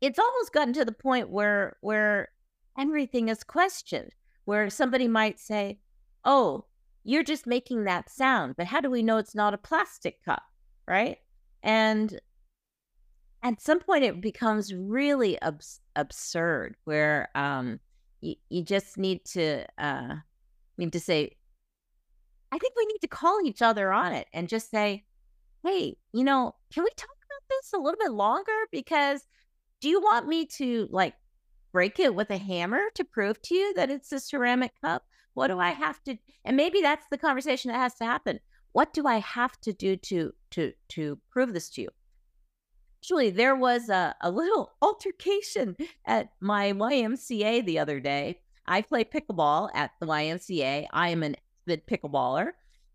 it's 0.01 0.19
almost 0.19 0.53
gotten 0.53 0.73
to 0.73 0.85
the 0.85 0.91
point 0.91 1.29
where 1.29 1.77
where 1.81 2.29
everything 2.77 3.29
is 3.29 3.43
questioned, 3.43 4.11
where 4.45 4.69
somebody 4.69 5.07
might 5.07 5.39
say, 5.39 5.79
Oh, 6.23 6.65
you're 7.03 7.23
just 7.23 7.45
making 7.45 7.83
that 7.83 8.09
sound, 8.09 8.55
but 8.57 8.67
how 8.67 8.81
do 8.81 8.89
we 8.89 9.03
know 9.03 9.17
it's 9.17 9.35
not 9.35 9.53
a 9.53 9.59
plastic 9.59 10.23
cup? 10.23 10.41
Right. 10.87 11.17
And 11.61 12.19
at 13.43 13.61
some 13.61 13.79
point, 13.79 14.03
it 14.03 14.21
becomes 14.21 14.73
really 14.73 15.39
abs- 15.41 15.79
absurd 15.95 16.75
where 16.85 17.29
um, 17.35 17.79
you, 18.21 18.35
you 18.49 18.63
just 18.63 18.97
need 18.97 19.23
to 19.25 19.65
uh, 19.77 20.15
need 20.77 20.91
to 20.93 20.99
say, 20.99 21.31
I 22.51 22.57
think 22.57 22.73
we 22.75 22.85
need 22.87 22.99
to 23.01 23.07
call 23.07 23.39
each 23.45 23.61
other 23.61 23.91
on 23.91 24.13
it 24.13 24.27
and 24.33 24.49
just 24.49 24.71
say, 24.71 25.05
hey, 25.63 25.97
you 26.11 26.23
know, 26.23 26.55
can 26.73 26.83
we 26.83 26.89
talk 26.97 27.09
about 27.09 27.49
this 27.49 27.73
a 27.73 27.77
little 27.77 27.99
bit 27.99 28.11
longer? 28.11 28.51
Because 28.71 29.21
do 29.79 29.89
you 29.89 30.01
want 30.01 30.27
me 30.27 30.47
to 30.57 30.87
like 30.89 31.13
break 31.75 31.99
it 31.99 32.15
with 32.15 32.29
a 32.29 32.37
hammer 32.37 32.83
to 32.93 33.03
prove 33.03 33.41
to 33.41 33.53
you 33.53 33.73
that 33.73 33.91
it's 33.91 34.13
a 34.13 34.19
ceramic 34.21 34.71
cup? 34.81 35.03
What 35.33 35.47
do 35.47 35.59
I 35.59 35.71
have 35.71 36.01
to 36.05 36.15
and 36.45 36.55
maybe 36.55 36.81
that's 36.81 37.05
the 37.11 37.17
conversation 37.17 37.69
that 37.69 37.79
has 37.79 37.95
to 37.95 38.05
happen. 38.05 38.39
What 38.71 38.93
do 38.93 39.05
I 39.05 39.17
have 39.17 39.59
to 39.59 39.73
do 39.73 39.97
to 39.97 40.31
to 40.51 40.71
to 40.91 41.19
prove 41.29 41.51
this 41.51 41.69
to 41.71 41.81
you? 41.81 41.89
Actually, 43.01 43.29
there 43.31 43.57
was 43.57 43.89
a, 43.89 44.15
a 44.21 44.31
little 44.31 44.71
altercation 44.81 45.75
at 46.05 46.29
my 46.39 46.71
YMCA 46.71 47.65
the 47.65 47.79
other 47.79 47.99
day. 47.99 48.39
I 48.65 48.81
play 48.81 49.03
pickleball 49.03 49.69
at 49.73 49.91
the 49.99 50.07
YMCA. 50.07 50.87
I 50.93 51.09
am 51.09 51.23
an 51.23 51.35
avid 51.67 51.85
pickleballer. 51.87 52.51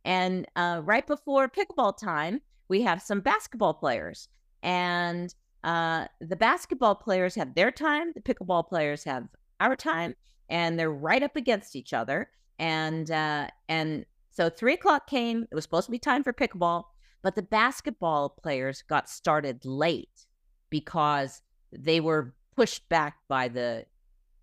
And 0.06 0.46
uh, 0.56 0.80
right 0.82 1.06
before 1.06 1.50
pickleball 1.50 1.98
time, 1.98 2.40
we 2.68 2.80
have 2.80 3.02
some 3.02 3.20
basketball 3.20 3.74
players. 3.74 4.28
And 4.62 5.34
uh, 5.62 6.06
the 6.20 6.36
basketball 6.36 6.94
players 6.94 7.34
have 7.34 7.54
their 7.54 7.70
time, 7.70 8.12
the 8.14 8.20
pickleball 8.20 8.68
players 8.68 9.04
have 9.04 9.28
our 9.60 9.76
time, 9.76 10.14
and 10.48 10.78
they're 10.78 10.90
right 10.90 11.22
up 11.22 11.36
against 11.36 11.76
each 11.76 11.92
other. 11.92 12.30
And 12.58 13.10
uh, 13.10 13.48
and 13.68 14.06
so 14.30 14.48
three 14.48 14.74
o'clock 14.74 15.06
came. 15.06 15.46
It 15.50 15.54
was 15.54 15.64
supposed 15.64 15.86
to 15.86 15.92
be 15.92 15.98
time 15.98 16.22
for 16.22 16.32
pickleball, 16.32 16.84
but 17.22 17.34
the 17.34 17.42
basketball 17.42 18.30
players 18.30 18.82
got 18.82 19.08
started 19.08 19.64
late 19.64 20.26
because 20.70 21.42
they 21.72 22.00
were 22.00 22.34
pushed 22.56 22.88
back 22.88 23.16
by 23.28 23.48
the 23.48 23.86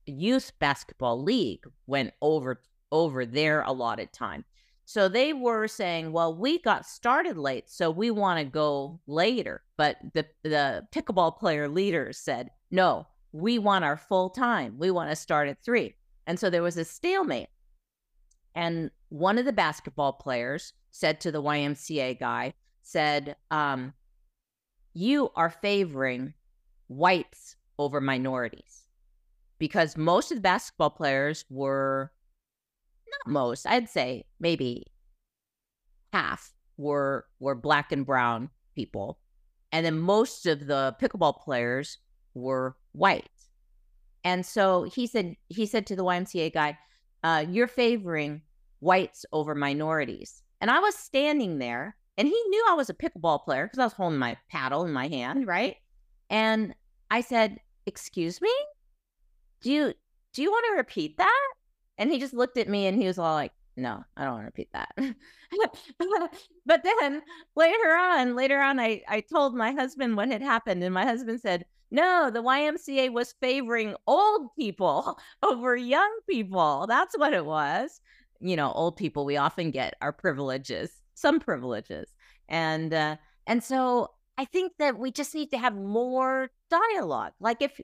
youth 0.05 0.53
basketball 0.59 1.21
league 1.21 1.65
went 1.85 2.13
over 2.21 2.61
over 2.91 3.25
their 3.25 3.61
allotted 3.61 4.13
time. 4.13 4.45
So 4.87 5.09
they 5.09 5.33
were 5.33 5.67
saying, 5.67 6.13
well, 6.13 6.33
we 6.33 6.59
got 6.61 6.85
started 6.85 7.37
late, 7.37 7.69
so 7.69 7.91
we 7.91 8.09
want 8.09 8.39
to 8.39 8.45
go 8.45 9.01
later. 9.05 9.61
But 9.75 9.97
the, 10.13 10.25
the 10.43 10.87
pickleball 10.95 11.37
player 11.37 11.67
leaders 11.67 12.17
said, 12.17 12.51
no, 12.71 13.05
we 13.33 13.59
want 13.59 13.83
our 13.83 13.97
full 13.97 14.29
time. 14.29 14.75
We 14.77 14.89
want 14.89 15.09
to 15.09 15.15
start 15.17 15.49
at 15.49 15.61
three. 15.61 15.95
And 16.25 16.39
so 16.39 16.49
there 16.49 16.63
was 16.63 16.77
a 16.77 16.85
stalemate. 16.85 17.49
And 18.55 18.89
one 19.09 19.37
of 19.37 19.43
the 19.43 19.51
basketball 19.51 20.13
players 20.13 20.71
said 20.91 21.19
to 21.19 21.33
the 21.33 21.43
YMCA 21.43 22.17
guy, 22.17 22.53
said, 22.81 23.35
um, 23.51 23.93
you 24.93 25.31
are 25.35 25.49
favoring 25.49 26.33
whites 26.87 27.57
over 27.77 27.99
minorities 27.99 28.87
because 29.59 29.97
most 29.97 30.31
of 30.31 30.37
the 30.37 30.41
basketball 30.41 30.91
players 30.91 31.43
were 31.49 32.13
not 33.25 33.31
most, 33.33 33.65
I'd 33.67 33.89
say 33.89 34.25
maybe 34.39 34.85
half 36.13 36.53
were 36.77 37.25
were 37.39 37.55
black 37.55 37.91
and 37.91 38.05
brown 38.05 38.49
people. 38.75 39.19
And 39.71 39.85
then 39.85 39.99
most 39.99 40.45
of 40.45 40.67
the 40.67 40.95
pickleball 41.01 41.41
players 41.43 41.97
were 42.33 42.77
white. 42.93 43.29
And 44.23 44.45
so 44.45 44.83
he 44.83 45.07
said 45.07 45.35
he 45.49 45.65
said 45.65 45.85
to 45.87 45.95
the 45.95 46.03
YMCA 46.03 46.53
guy, 46.53 46.77
uh, 47.23 47.45
you're 47.49 47.67
favoring 47.67 48.41
whites 48.79 49.25
over 49.31 49.55
minorities. 49.55 50.43
And 50.61 50.71
I 50.71 50.79
was 50.79 50.95
standing 50.95 51.59
there 51.59 51.95
And 52.17 52.27
he 52.27 52.33
knew 52.49 52.65
I 52.69 52.73
was 52.73 52.89
a 52.89 52.93
pickleball 52.95 53.43
player 53.43 53.65
because 53.67 53.79
I 53.79 53.85
was 53.85 53.93
holding 53.93 54.19
my 54.19 54.37
paddle 54.49 54.85
in 54.85 54.91
my 54.93 55.07
hand, 55.07 55.47
right? 55.47 55.77
And 56.29 56.73
I 57.11 57.21
said, 57.21 57.59
"Excuse 57.85 58.41
me, 58.41 58.51
do 59.61 59.71
you 59.71 59.93
do 60.33 60.41
you 60.41 60.51
want 60.51 60.65
to 60.71 60.77
repeat 60.77 61.17
that?" 61.17 61.47
And 61.97 62.11
he 62.11 62.19
just 62.19 62.33
looked 62.33 62.57
at 62.57 62.67
me 62.69 62.87
and 62.87 62.99
he 62.99 63.07
was 63.07 63.17
all 63.17 63.33
like, 63.33 63.53
"No, 63.75 64.03
I 64.15 64.23
don't 64.23 64.33
want 64.33 64.43
to 64.43 64.45
repeat 64.47 64.69
that." 64.73 64.91
but 66.65 66.83
then 66.83 67.21
later 67.55 67.95
on, 67.95 68.35
later 68.35 68.59
on, 68.61 68.79
I 68.79 69.01
I 69.07 69.21
told 69.21 69.55
my 69.55 69.71
husband 69.71 70.15
what 70.17 70.29
had 70.29 70.41
happened, 70.41 70.83
and 70.83 70.93
my 70.93 71.05
husband 71.05 71.41
said, 71.41 71.65
"No, 71.91 72.29
the 72.31 72.43
YMCA 72.43 73.11
was 73.11 73.33
favoring 73.41 73.95
old 74.07 74.55
people 74.55 75.19
over 75.43 75.75
young 75.75 76.19
people. 76.29 76.85
That's 76.87 77.17
what 77.17 77.33
it 77.33 77.45
was." 77.45 78.01
You 78.39 78.55
know, 78.55 78.71
old 78.73 78.97
people 78.97 79.25
we 79.25 79.37
often 79.37 79.71
get 79.71 79.95
our 80.01 80.13
privileges, 80.13 81.01
some 81.15 81.39
privileges, 81.39 82.13
and 82.49 82.93
uh, 82.93 83.17
and 83.47 83.63
so 83.63 84.11
I 84.37 84.45
think 84.45 84.73
that 84.79 84.97
we 84.97 85.11
just 85.11 85.33
need 85.33 85.51
to 85.51 85.57
have 85.57 85.75
more 85.75 86.49
dialogue. 86.69 87.33
Like 87.39 87.61
if 87.61 87.79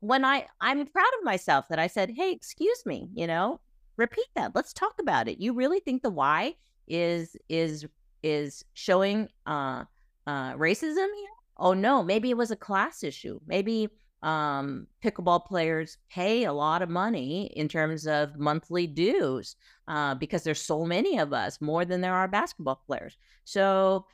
when 0.00 0.24
I 0.24 0.46
I'm 0.60 0.86
proud 0.86 1.10
of 1.18 1.24
myself 1.24 1.66
that 1.70 1.78
I 1.78 1.86
said, 1.86 2.10
"Hey, 2.10 2.32
excuse 2.32 2.84
me," 2.86 3.08
you 3.14 3.26
know, 3.26 3.60
repeat 3.96 4.26
that. 4.34 4.54
Let's 4.54 4.72
talk 4.72 4.94
about 5.00 5.28
it. 5.28 5.40
You 5.40 5.54
really 5.54 5.80
think 5.80 6.02
the 6.02 6.10
Y 6.10 6.54
is 6.88 7.36
is 7.48 7.86
is 8.22 8.64
showing 8.74 9.28
uh 9.46 9.84
uh 10.26 10.54
racism 10.54 11.08
here? 11.14 11.30
Oh 11.56 11.74
no, 11.74 12.02
maybe 12.02 12.30
it 12.30 12.36
was 12.36 12.50
a 12.50 12.56
class 12.56 13.02
issue. 13.04 13.40
Maybe 13.46 13.88
um 14.22 14.86
pickleball 15.04 15.46
players 15.46 15.98
pay 16.10 16.44
a 16.44 16.52
lot 16.52 16.82
of 16.82 16.88
money 16.88 17.46
in 17.56 17.68
terms 17.68 18.06
of 18.06 18.38
monthly 18.38 18.86
dues 18.86 19.56
uh 19.88 20.14
because 20.14 20.44
there's 20.44 20.62
so 20.62 20.84
many 20.84 21.18
of 21.18 21.32
us 21.32 21.60
more 21.60 21.84
than 21.84 22.00
there 22.00 22.14
are 22.14 22.28
basketball 22.28 22.82
players. 22.86 23.16
So 23.44 24.06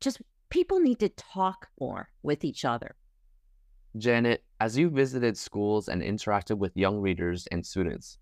just 0.00 0.20
people 0.52 0.80
need 0.80 0.98
to 0.98 1.08
talk 1.08 1.70
more 1.80 2.10
with 2.22 2.44
each 2.44 2.62
other. 2.62 2.94
Janet, 3.96 4.44
as 4.60 4.76
you 4.76 4.90
visited 4.90 5.38
schools 5.38 5.88
and 5.88 6.02
interacted 6.02 6.58
with 6.58 6.76
young 6.76 6.98
readers 7.00 7.46
and 7.50 7.64
students, 7.64 8.18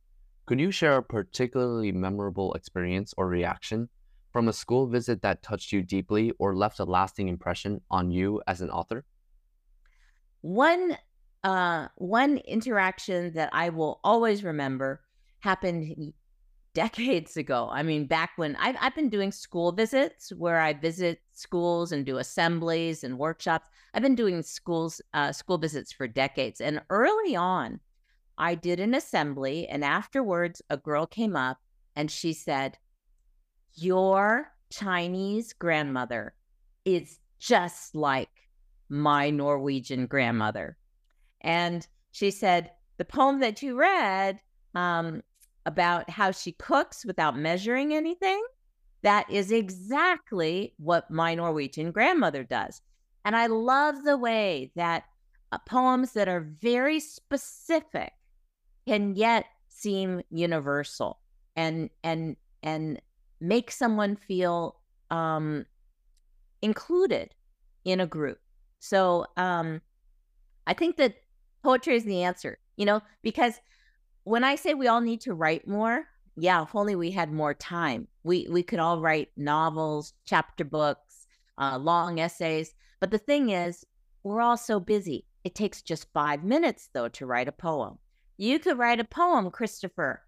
could 0.46 0.60
you 0.60 0.70
share 0.70 0.96
a 0.96 1.02
particularly 1.02 1.90
memorable 1.90 2.54
experience 2.54 3.12
or 3.16 3.26
reaction 3.26 3.88
from 4.32 4.46
a 4.46 4.52
school 4.52 4.86
visit 4.86 5.22
that 5.22 5.42
touched 5.42 5.72
you 5.72 5.82
deeply 5.82 6.32
or 6.38 6.54
left 6.54 6.78
a 6.78 6.84
lasting 6.84 7.26
impression 7.26 7.80
on 7.90 8.12
you 8.12 8.40
as 8.46 8.60
an 8.60 8.70
author? 8.70 9.04
One 10.40 10.96
uh, 11.42 11.88
one 11.96 12.36
interaction 12.38 13.32
that 13.32 13.50
I 13.52 13.70
will 13.70 13.98
always 14.04 14.44
remember 14.44 15.00
happened 15.40 16.14
decades 16.74 17.36
ago. 17.36 17.68
I 17.70 17.82
mean, 17.82 18.06
back 18.06 18.30
when 18.36 18.56
I've, 18.56 18.76
I've 18.80 18.94
been 18.94 19.08
doing 19.08 19.32
school 19.32 19.72
visits 19.72 20.32
where 20.36 20.60
I 20.60 20.72
visit 20.72 21.20
schools 21.32 21.92
and 21.92 22.06
do 22.06 22.18
assemblies 22.18 23.04
and 23.04 23.18
workshops. 23.18 23.66
I've 23.92 24.02
been 24.02 24.14
doing 24.14 24.42
schools, 24.42 25.00
uh, 25.14 25.32
school 25.32 25.58
visits 25.58 25.92
for 25.92 26.06
decades. 26.06 26.60
And 26.60 26.82
early 26.90 27.34
on, 27.34 27.80
I 28.38 28.54
did 28.54 28.80
an 28.80 28.94
assembly, 28.94 29.68
and 29.68 29.84
afterwards, 29.84 30.62
a 30.70 30.76
girl 30.76 31.06
came 31.06 31.36
up 31.36 31.58
and 31.94 32.10
she 32.10 32.32
said, 32.32 32.78
Your 33.74 34.52
Chinese 34.70 35.52
grandmother 35.52 36.34
is 36.84 37.18
just 37.38 37.94
like 37.94 38.30
my 38.88 39.30
Norwegian 39.30 40.06
grandmother. 40.06 40.76
And 41.40 41.86
she 42.12 42.30
said, 42.30 42.70
The 42.96 43.04
poem 43.04 43.40
that 43.40 43.62
you 43.62 43.76
read, 43.76 44.40
um, 44.74 45.22
about 45.66 46.08
how 46.10 46.30
she 46.30 46.52
cooks 46.52 47.04
without 47.04 47.36
measuring 47.36 47.94
anything. 47.94 48.42
That 49.02 49.30
is 49.30 49.50
exactly 49.50 50.74
what 50.78 51.10
my 51.10 51.34
Norwegian 51.34 51.90
grandmother 51.90 52.44
does. 52.44 52.82
And 53.24 53.34
I 53.34 53.46
love 53.46 54.04
the 54.04 54.18
way 54.18 54.72
that 54.76 55.04
uh, 55.52 55.58
poems 55.66 56.12
that 56.12 56.28
are 56.28 56.40
very 56.60 57.00
specific 57.00 58.12
can 58.86 59.14
yet 59.14 59.46
seem 59.68 60.22
universal 60.30 61.18
and 61.56 61.90
and 62.02 62.36
and 62.62 63.00
make 63.40 63.70
someone 63.70 64.16
feel 64.16 64.76
um, 65.10 65.64
included 66.62 67.34
in 67.84 68.00
a 68.00 68.06
group. 68.06 68.38
So 68.78 69.26
um, 69.36 69.80
I 70.66 70.74
think 70.74 70.96
that 70.96 71.14
poetry 71.62 71.96
is 71.96 72.04
the 72.04 72.22
answer, 72.22 72.58
you 72.76 72.84
know, 72.84 73.00
because 73.22 73.54
when 74.30 74.44
I 74.44 74.54
say 74.54 74.74
we 74.74 74.86
all 74.86 75.00
need 75.00 75.20
to 75.22 75.34
write 75.34 75.66
more, 75.66 76.06
yeah, 76.36 76.62
if 76.62 76.76
only 76.76 76.94
we 76.94 77.10
had 77.10 77.32
more 77.32 77.52
time. 77.52 78.06
We 78.22 78.46
we 78.48 78.62
could 78.62 78.78
all 78.78 79.00
write 79.00 79.30
novels, 79.36 80.14
chapter 80.24 80.64
books, 80.64 81.26
uh, 81.58 81.78
long 81.78 82.20
essays. 82.20 82.72
But 83.00 83.10
the 83.10 83.18
thing 83.18 83.50
is, 83.50 83.84
we're 84.22 84.40
all 84.40 84.56
so 84.56 84.78
busy. 84.78 85.26
It 85.42 85.56
takes 85.56 85.82
just 85.82 86.12
five 86.12 86.44
minutes 86.44 86.90
though 86.94 87.08
to 87.08 87.26
write 87.26 87.48
a 87.48 87.52
poem. 87.52 87.98
You 88.36 88.60
could 88.60 88.78
write 88.78 89.00
a 89.00 89.04
poem, 89.04 89.50
Christopher, 89.50 90.22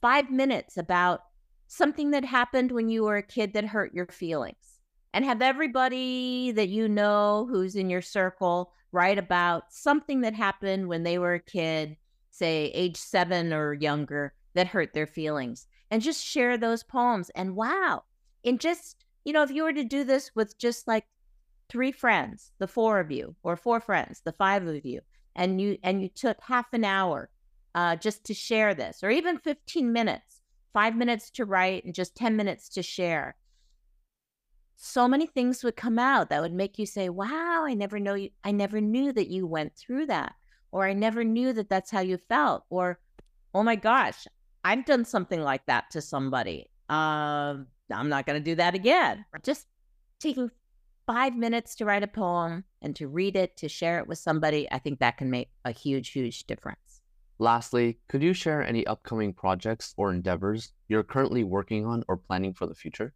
five 0.00 0.30
minutes 0.30 0.78
about 0.78 1.20
something 1.66 2.12
that 2.12 2.24
happened 2.24 2.72
when 2.72 2.88
you 2.88 3.02
were 3.04 3.18
a 3.18 3.22
kid 3.22 3.52
that 3.52 3.66
hurt 3.66 3.92
your 3.92 4.06
feelings, 4.06 4.80
and 5.12 5.26
have 5.26 5.42
everybody 5.42 6.52
that 6.52 6.70
you 6.70 6.88
know 6.88 7.46
who's 7.50 7.76
in 7.76 7.90
your 7.90 8.02
circle 8.02 8.72
write 8.92 9.18
about 9.18 9.64
something 9.68 10.22
that 10.22 10.34
happened 10.34 10.88
when 10.88 11.02
they 11.02 11.18
were 11.18 11.34
a 11.34 11.40
kid 11.40 11.98
say 12.32 12.72
age 12.74 12.96
seven 12.96 13.52
or 13.52 13.74
younger, 13.74 14.34
that 14.54 14.68
hurt 14.68 14.92
their 14.92 15.06
feelings 15.06 15.66
and 15.90 16.02
just 16.02 16.24
share 16.24 16.56
those 16.56 16.82
poems. 16.82 17.30
And 17.34 17.54
wow, 17.54 18.04
and 18.44 18.58
just, 18.58 18.96
you 19.24 19.32
know, 19.32 19.42
if 19.42 19.50
you 19.50 19.62
were 19.62 19.72
to 19.72 19.84
do 19.84 20.04
this 20.04 20.30
with 20.34 20.58
just 20.58 20.88
like 20.88 21.04
three 21.68 21.92
friends, 21.92 22.50
the 22.58 22.66
four 22.66 22.98
of 22.98 23.10
you, 23.10 23.36
or 23.42 23.56
four 23.56 23.78
friends, 23.78 24.22
the 24.24 24.32
five 24.32 24.66
of 24.66 24.84
you, 24.84 25.00
and 25.36 25.60
you 25.60 25.78
and 25.82 26.02
you 26.02 26.08
took 26.08 26.38
half 26.42 26.66
an 26.72 26.84
hour 26.84 27.30
uh, 27.74 27.96
just 27.96 28.24
to 28.24 28.34
share 28.34 28.74
this, 28.74 29.02
or 29.02 29.10
even 29.10 29.38
15 29.38 29.92
minutes, 29.92 30.40
five 30.72 30.96
minutes 30.96 31.30
to 31.32 31.44
write 31.44 31.84
and 31.84 31.94
just 31.94 32.14
10 32.16 32.36
minutes 32.36 32.68
to 32.70 32.82
share. 32.82 33.36
So 34.76 35.06
many 35.06 35.26
things 35.26 35.62
would 35.62 35.76
come 35.76 35.98
out 35.98 36.30
that 36.30 36.42
would 36.42 36.52
make 36.52 36.78
you 36.78 36.86
say, 36.86 37.08
"Wow, 37.08 37.64
I 37.66 37.74
never 37.74 38.00
know 38.00 38.14
you. 38.14 38.30
I 38.42 38.50
never 38.50 38.80
knew 38.80 39.12
that 39.12 39.28
you 39.28 39.46
went 39.46 39.76
through 39.76 40.06
that." 40.06 40.34
Or 40.72 40.86
I 40.86 40.94
never 40.94 41.22
knew 41.22 41.52
that 41.52 41.68
that's 41.68 41.90
how 41.90 42.00
you 42.00 42.18
felt, 42.28 42.64
or 42.70 42.98
oh 43.54 43.62
my 43.62 43.76
gosh, 43.76 44.26
I've 44.64 44.84
done 44.84 45.04
something 45.04 45.40
like 45.40 45.66
that 45.66 45.90
to 45.92 46.00
somebody. 46.00 46.70
Uh, 46.88 47.58
I'm 47.92 48.08
not 48.08 48.26
going 48.26 48.42
to 48.42 48.44
do 48.44 48.56
that 48.56 48.74
again. 48.74 49.24
Just 49.42 49.66
taking 50.18 50.50
five 51.06 51.36
minutes 51.36 51.74
to 51.76 51.84
write 51.84 52.02
a 52.02 52.08
poem 52.08 52.64
and 52.80 52.96
to 52.96 53.08
read 53.08 53.36
it, 53.36 53.56
to 53.58 53.68
share 53.68 53.98
it 53.98 54.06
with 54.06 54.18
somebody, 54.18 54.70
I 54.70 54.78
think 54.78 55.00
that 55.00 55.18
can 55.18 55.30
make 55.30 55.50
a 55.64 55.72
huge, 55.72 56.10
huge 56.10 56.46
difference. 56.46 56.78
Lastly, 57.38 57.98
could 58.08 58.22
you 58.22 58.32
share 58.32 58.62
any 58.62 58.86
upcoming 58.86 59.32
projects 59.32 59.94
or 59.96 60.12
endeavors 60.12 60.72
you're 60.88 61.02
currently 61.02 61.42
working 61.42 61.84
on 61.84 62.04
or 62.08 62.16
planning 62.16 62.54
for 62.54 62.66
the 62.66 62.74
future? 62.74 63.12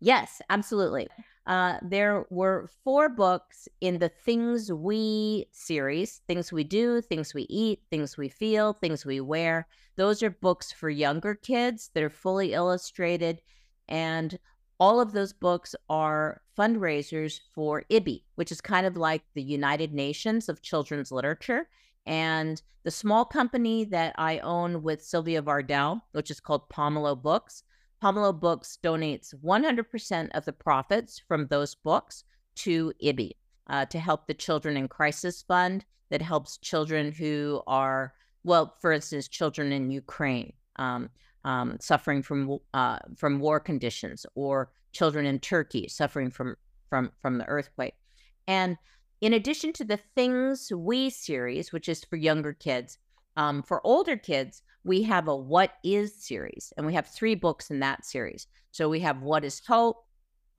Yes, 0.00 0.42
absolutely. 0.50 1.08
Uh, 1.46 1.78
there 1.80 2.26
were 2.28 2.68
four 2.82 3.08
books 3.08 3.68
in 3.80 3.98
the 3.98 4.08
Things 4.08 4.72
We 4.72 5.46
series 5.52 6.20
Things 6.26 6.52
We 6.52 6.64
Do, 6.64 7.00
Things 7.00 7.34
We 7.34 7.42
Eat, 7.48 7.82
Things 7.88 8.16
We 8.16 8.28
Feel, 8.28 8.72
Things 8.72 9.06
We 9.06 9.20
Wear. 9.20 9.68
Those 9.94 10.22
are 10.24 10.30
books 10.30 10.72
for 10.72 10.90
younger 10.90 11.34
kids 11.34 11.90
that 11.94 12.02
are 12.02 12.10
fully 12.10 12.52
illustrated. 12.52 13.40
And 13.88 14.38
all 14.80 15.00
of 15.00 15.12
those 15.12 15.32
books 15.32 15.76
are 15.88 16.42
fundraisers 16.58 17.40
for 17.54 17.84
IBBY, 17.90 18.24
which 18.34 18.50
is 18.50 18.60
kind 18.60 18.86
of 18.86 18.96
like 18.96 19.22
the 19.34 19.42
United 19.42 19.94
Nations 19.94 20.48
of 20.48 20.62
children's 20.62 21.12
literature. 21.12 21.68
And 22.06 22.60
the 22.82 22.90
small 22.90 23.24
company 23.24 23.84
that 23.84 24.14
I 24.18 24.38
own 24.40 24.82
with 24.82 25.04
Sylvia 25.04 25.42
Vardell, 25.42 26.02
which 26.12 26.30
is 26.30 26.40
called 26.40 26.68
Pomelo 26.68 27.20
Books, 27.20 27.62
Pomelo 28.02 28.38
Books 28.38 28.78
donates 28.82 29.34
100% 29.34 30.28
of 30.32 30.44
the 30.44 30.52
profits 30.52 31.20
from 31.26 31.46
those 31.46 31.74
books 31.74 32.24
to 32.56 32.92
IBBY 33.02 33.32
uh, 33.68 33.86
to 33.86 33.98
help 33.98 34.26
the 34.26 34.34
Children 34.34 34.76
in 34.76 34.88
Crisis 34.88 35.42
Fund 35.42 35.84
that 36.10 36.22
helps 36.22 36.58
children 36.58 37.12
who 37.12 37.62
are, 37.66 38.14
well, 38.44 38.76
for 38.80 38.92
instance, 38.92 39.28
children 39.28 39.72
in 39.72 39.90
Ukraine 39.90 40.52
um, 40.76 41.10
um, 41.44 41.76
suffering 41.80 42.22
from 42.22 42.58
uh, 42.74 42.98
from 43.16 43.38
war 43.38 43.60
conditions, 43.60 44.26
or 44.34 44.72
children 44.92 45.26
in 45.26 45.38
Turkey 45.38 45.88
suffering 45.88 46.30
from 46.30 46.56
from 46.90 47.12
from 47.22 47.38
the 47.38 47.46
earthquake. 47.46 47.94
And 48.46 48.76
in 49.20 49.32
addition 49.32 49.72
to 49.74 49.84
the 49.84 49.98
Things 50.14 50.70
We 50.74 51.10
series, 51.10 51.72
which 51.72 51.88
is 51.88 52.04
for 52.04 52.16
younger 52.16 52.52
kids, 52.52 52.98
um, 53.36 53.62
for 53.62 53.84
older 53.86 54.16
kids, 54.16 54.62
we 54.86 55.02
have 55.02 55.26
a 55.26 55.36
What 55.36 55.72
Is 55.82 56.14
series, 56.14 56.72
and 56.76 56.86
we 56.86 56.94
have 56.94 57.08
three 57.08 57.34
books 57.34 57.70
in 57.70 57.80
that 57.80 58.06
series. 58.06 58.46
So 58.70 58.88
we 58.88 59.00
have 59.00 59.20
What 59.20 59.44
is 59.44 59.60
Hope, 59.66 60.06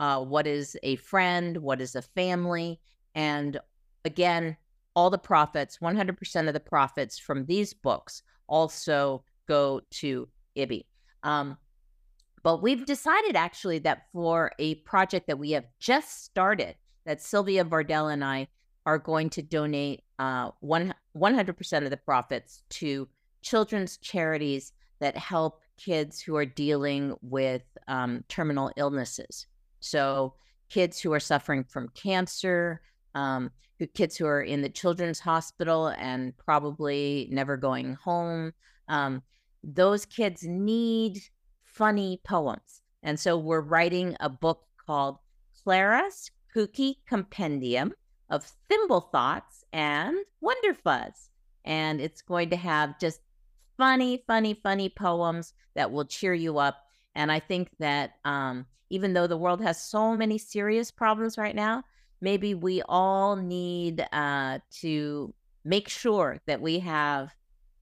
uh, 0.01 0.21
What 0.21 0.45
is 0.45 0.75
a 0.83 0.97
Friend, 0.97 1.55
What 1.57 1.79
is 1.79 1.95
a 1.95 2.01
Family, 2.01 2.81
and 3.15 3.57
again, 4.03 4.57
all 4.95 5.09
the 5.09 5.17
profits, 5.17 5.77
100% 5.77 6.47
of 6.47 6.53
the 6.53 6.59
profits 6.59 7.17
from 7.17 7.45
these 7.45 7.73
books 7.73 8.21
also 8.47 9.23
go 9.47 9.81
to 9.91 10.27
IBBY. 10.57 10.83
Um, 11.23 11.57
But 12.43 12.61
we've 12.61 12.85
decided 12.85 13.35
actually 13.35 13.79
that 13.79 14.07
for 14.11 14.51
a 14.59 14.75
project 14.75 15.27
that 15.27 15.39
we 15.39 15.51
have 15.51 15.65
just 15.79 16.25
started, 16.25 16.75
that 17.05 17.21
Sylvia 17.21 17.63
Vardell 17.63 18.11
and 18.11 18.25
I 18.25 18.49
are 18.85 18.97
going 18.97 19.29
to 19.31 19.41
donate 19.41 20.03
uh, 20.19 20.51
one, 20.59 20.93
100% 21.15 21.83
of 21.83 21.89
the 21.89 21.97
profits 21.97 22.63
to 22.69 23.07
children's 23.47 23.97
charities 23.97 24.73
that 24.99 25.15
help 25.15 25.61
kids 25.77 26.19
who 26.19 26.35
are 26.35 26.45
dealing 26.45 27.15
with 27.21 27.63
um, 27.87 28.23
terminal 28.27 28.71
illnesses. 28.75 29.47
So, 29.79 30.33
kids 30.69 30.99
who 30.99 31.13
are 31.13 31.19
suffering 31.19 31.63
from 31.63 31.89
cancer, 31.89 32.81
um, 33.15 33.51
kids 33.93 34.17
who 34.17 34.25
are 34.25 34.41
in 34.41 34.61
the 34.61 34.69
children's 34.69 35.19
hospital 35.19 35.87
and 35.87 36.35
probably 36.37 37.29
never 37.31 37.55
going 37.55 37.93
home. 37.93 38.51
Um, 38.87 39.21
those 39.63 40.05
kids 40.05 40.43
need 40.43 41.21
funny 41.63 42.19
poems. 42.25 42.81
And 43.03 43.19
so 43.19 43.37
we're 43.37 43.61
writing 43.61 44.17
a 44.19 44.29
book 44.29 44.63
called 44.85 45.17
Clara's 45.63 46.31
Kooky 46.55 46.95
Compendium 47.07 47.93
of 48.29 48.51
Thimble 48.67 49.01
Thoughts 49.11 49.63
and 49.71 50.17
Wonderfuzz. 50.43 51.29
And 51.63 52.01
it's 52.01 52.21
going 52.21 52.49
to 52.49 52.55
have 52.55 52.99
just 52.99 53.19
funny, 53.77 54.23
funny, 54.27 54.53
funny 54.53 54.89
poems 54.89 55.53
that 55.75 55.91
will 55.91 56.05
cheer 56.05 56.33
you 56.33 56.57
up. 56.57 56.83
And 57.15 57.31
I 57.31 57.39
think 57.39 57.69
that 57.79 58.13
um, 58.25 58.65
even 58.89 59.13
though 59.13 59.27
the 59.27 59.37
world 59.37 59.61
has 59.61 59.81
so 59.81 60.15
many 60.15 60.37
serious 60.37 60.91
problems 60.91 61.37
right 61.37 61.55
now, 61.55 61.83
maybe 62.21 62.53
we 62.53 62.81
all 62.87 63.35
need 63.35 64.05
uh, 64.11 64.59
to 64.81 65.33
make 65.63 65.89
sure 65.89 66.39
that 66.47 66.61
we 66.61 66.79
have 66.79 67.33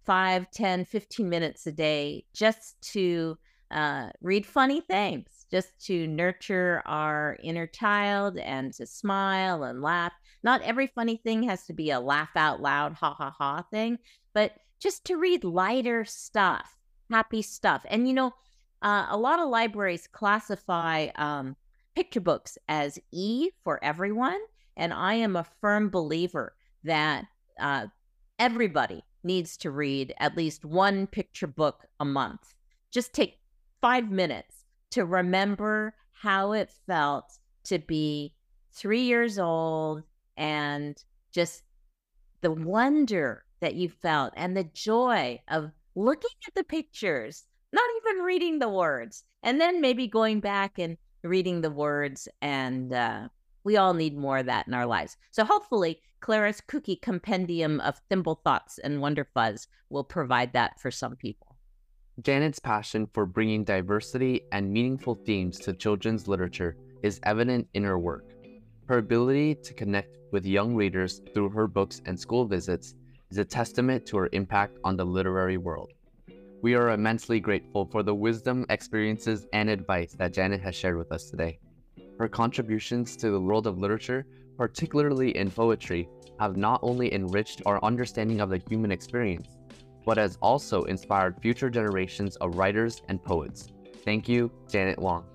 5 0.05 0.51
10 0.51 0.85
15 0.85 1.29
minutes 1.29 1.65
a 1.67 1.71
day 1.71 2.25
just 2.33 2.79
to 2.93 3.37
uh, 3.71 4.09
read 4.21 4.45
funny 4.45 4.81
things 4.81 5.45
just 5.51 5.69
to 5.85 6.07
nurture 6.07 6.81
our 6.85 7.37
inner 7.43 7.67
child 7.67 8.37
and 8.37 8.73
to 8.73 8.85
smile 8.85 9.63
and 9.63 9.81
laugh 9.81 10.13
not 10.43 10.61
every 10.61 10.87
funny 10.87 11.17
thing 11.17 11.43
has 11.43 11.65
to 11.65 11.73
be 11.73 11.89
a 11.89 11.99
laugh 11.99 12.29
out 12.35 12.61
loud 12.61 12.93
ha 12.93 13.13
ha 13.13 13.31
ha 13.31 13.63
thing 13.71 13.97
but 14.33 14.53
just 14.79 15.05
to 15.05 15.15
read 15.15 15.43
lighter 15.43 16.05
stuff 16.05 16.77
happy 17.11 17.41
stuff 17.41 17.85
and 17.89 18.07
you 18.07 18.13
know 18.13 18.33
uh, 18.81 19.07
a 19.09 19.17
lot 19.17 19.39
of 19.39 19.49
libraries 19.49 20.07
classify 20.07 21.07
um, 21.15 21.55
picture 21.95 22.19
books 22.19 22.57
as 22.67 22.99
E 23.11 23.49
for 23.63 23.83
everyone. 23.83 24.39
And 24.77 24.93
I 24.93 25.15
am 25.15 25.35
a 25.35 25.47
firm 25.61 25.89
believer 25.89 26.55
that 26.83 27.25
uh, 27.59 27.87
everybody 28.37 29.03
needs 29.23 29.57
to 29.57 29.71
read 29.71 30.13
at 30.19 30.37
least 30.37 30.65
one 30.65 31.07
picture 31.07 31.47
book 31.47 31.85
a 31.99 32.05
month. 32.05 32.53
Just 32.91 33.13
take 33.13 33.39
five 33.81 34.11
minutes 34.11 34.65
to 34.91 35.05
remember 35.05 35.95
how 36.11 36.51
it 36.51 36.71
felt 36.85 37.39
to 37.63 37.79
be 37.79 38.33
three 38.73 39.01
years 39.01 39.39
old 39.39 40.03
and 40.37 41.01
just 41.31 41.63
the 42.41 42.51
wonder 42.51 43.44
that 43.61 43.75
you 43.75 43.89
felt 43.89 44.33
and 44.35 44.55
the 44.55 44.63
joy 44.73 45.39
of 45.47 45.71
looking 45.95 46.29
at 46.47 46.55
the 46.55 46.63
pictures, 46.63 47.45
not 47.71 47.89
even 47.97 48.23
reading 48.23 48.59
the 48.59 48.69
words, 48.69 49.23
and 49.43 49.59
then 49.59 49.81
maybe 49.81 50.07
going 50.07 50.39
back 50.39 50.77
and 50.77 50.97
reading 51.23 51.61
the 51.61 51.71
words, 51.71 52.27
and 52.41 52.93
uh, 52.93 53.27
we 53.63 53.77
all 53.77 53.93
need 53.93 54.17
more 54.17 54.37
of 54.37 54.45
that 54.45 54.67
in 54.67 54.73
our 54.73 54.85
lives. 54.85 55.17
So 55.31 55.43
hopefully, 55.43 56.01
Clara's 56.19 56.61
Kooky 56.67 57.01
Compendium 57.01 57.79
of 57.81 58.01
Thimblethoughts 58.09 58.79
and 58.83 58.99
Wonderfuzz 58.99 59.67
will 59.89 60.03
provide 60.03 60.53
that 60.53 60.79
for 60.79 60.91
some 60.91 61.15
people. 61.15 61.55
Janet's 62.21 62.59
passion 62.59 63.07
for 63.13 63.25
bringing 63.25 63.63
diversity 63.63 64.41
and 64.51 64.71
meaningful 64.71 65.15
themes 65.15 65.59
to 65.59 65.73
children's 65.73 66.27
literature 66.27 66.77
is 67.03 67.19
evident 67.23 67.67
in 67.73 67.83
her 67.83 67.99
work. 67.99 68.23
Her 68.87 68.99
ability 68.99 69.55
to 69.55 69.73
connect 69.73 70.17
with 70.31 70.45
young 70.45 70.75
readers 70.75 71.21
through 71.33 71.49
her 71.49 71.67
books 71.67 72.01
and 72.05 72.19
school 72.19 72.45
visits 72.45 72.95
is 73.31 73.37
a 73.37 73.45
testament 73.45 74.05
to 74.07 74.17
her 74.17 74.29
impact 74.33 74.77
on 74.83 74.95
the 74.95 75.05
literary 75.05 75.57
world. 75.57 75.91
We 76.61 76.73
are 76.75 76.91
immensely 76.91 77.39
grateful 77.39 77.85
for 77.85 78.01
the 78.01 78.15
wisdom, 78.15 78.65
experiences, 78.69 79.45
and 79.53 79.69
advice 79.69 80.13
that 80.13 80.33
Janet 80.33 80.61
has 80.61 80.75
shared 80.75 80.97
with 80.97 81.11
us 81.11 81.29
today. 81.29 81.59
Her 82.17 82.27
contributions 82.27 83.15
to 83.17 83.29
the 83.29 83.39
world 83.39 83.67
of 83.67 83.77
literature, 83.77 84.25
particularly 84.57 85.35
in 85.37 85.51
poetry, 85.51 86.07
have 86.39 86.57
not 86.57 86.79
only 86.81 87.13
enriched 87.13 87.61
our 87.65 87.83
understanding 87.83 88.41
of 88.41 88.49
the 88.49 88.61
human 88.69 88.91
experience, 88.91 89.57
but 90.05 90.17
has 90.17 90.37
also 90.41 90.83
inspired 90.83 91.41
future 91.41 91.69
generations 91.69 92.35
of 92.37 92.57
writers 92.57 93.01
and 93.09 93.23
poets. 93.23 93.67
Thank 94.03 94.29
you, 94.29 94.51
Janet 94.69 94.99
Wong. 94.99 95.25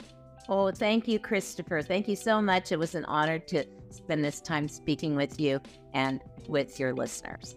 Oh, 0.48 0.70
thank 0.70 1.06
you, 1.06 1.18
Christopher. 1.18 1.82
Thank 1.82 2.08
you 2.08 2.16
so 2.16 2.40
much. 2.40 2.72
It 2.72 2.78
was 2.78 2.94
an 2.94 3.04
honor 3.04 3.38
to 3.38 3.64
spend 3.90 4.24
this 4.24 4.40
time 4.40 4.68
speaking 4.68 5.14
with 5.14 5.38
you 5.38 5.60
and 5.94 6.20
with 6.48 6.80
your 6.80 6.92
listeners. 6.92 7.56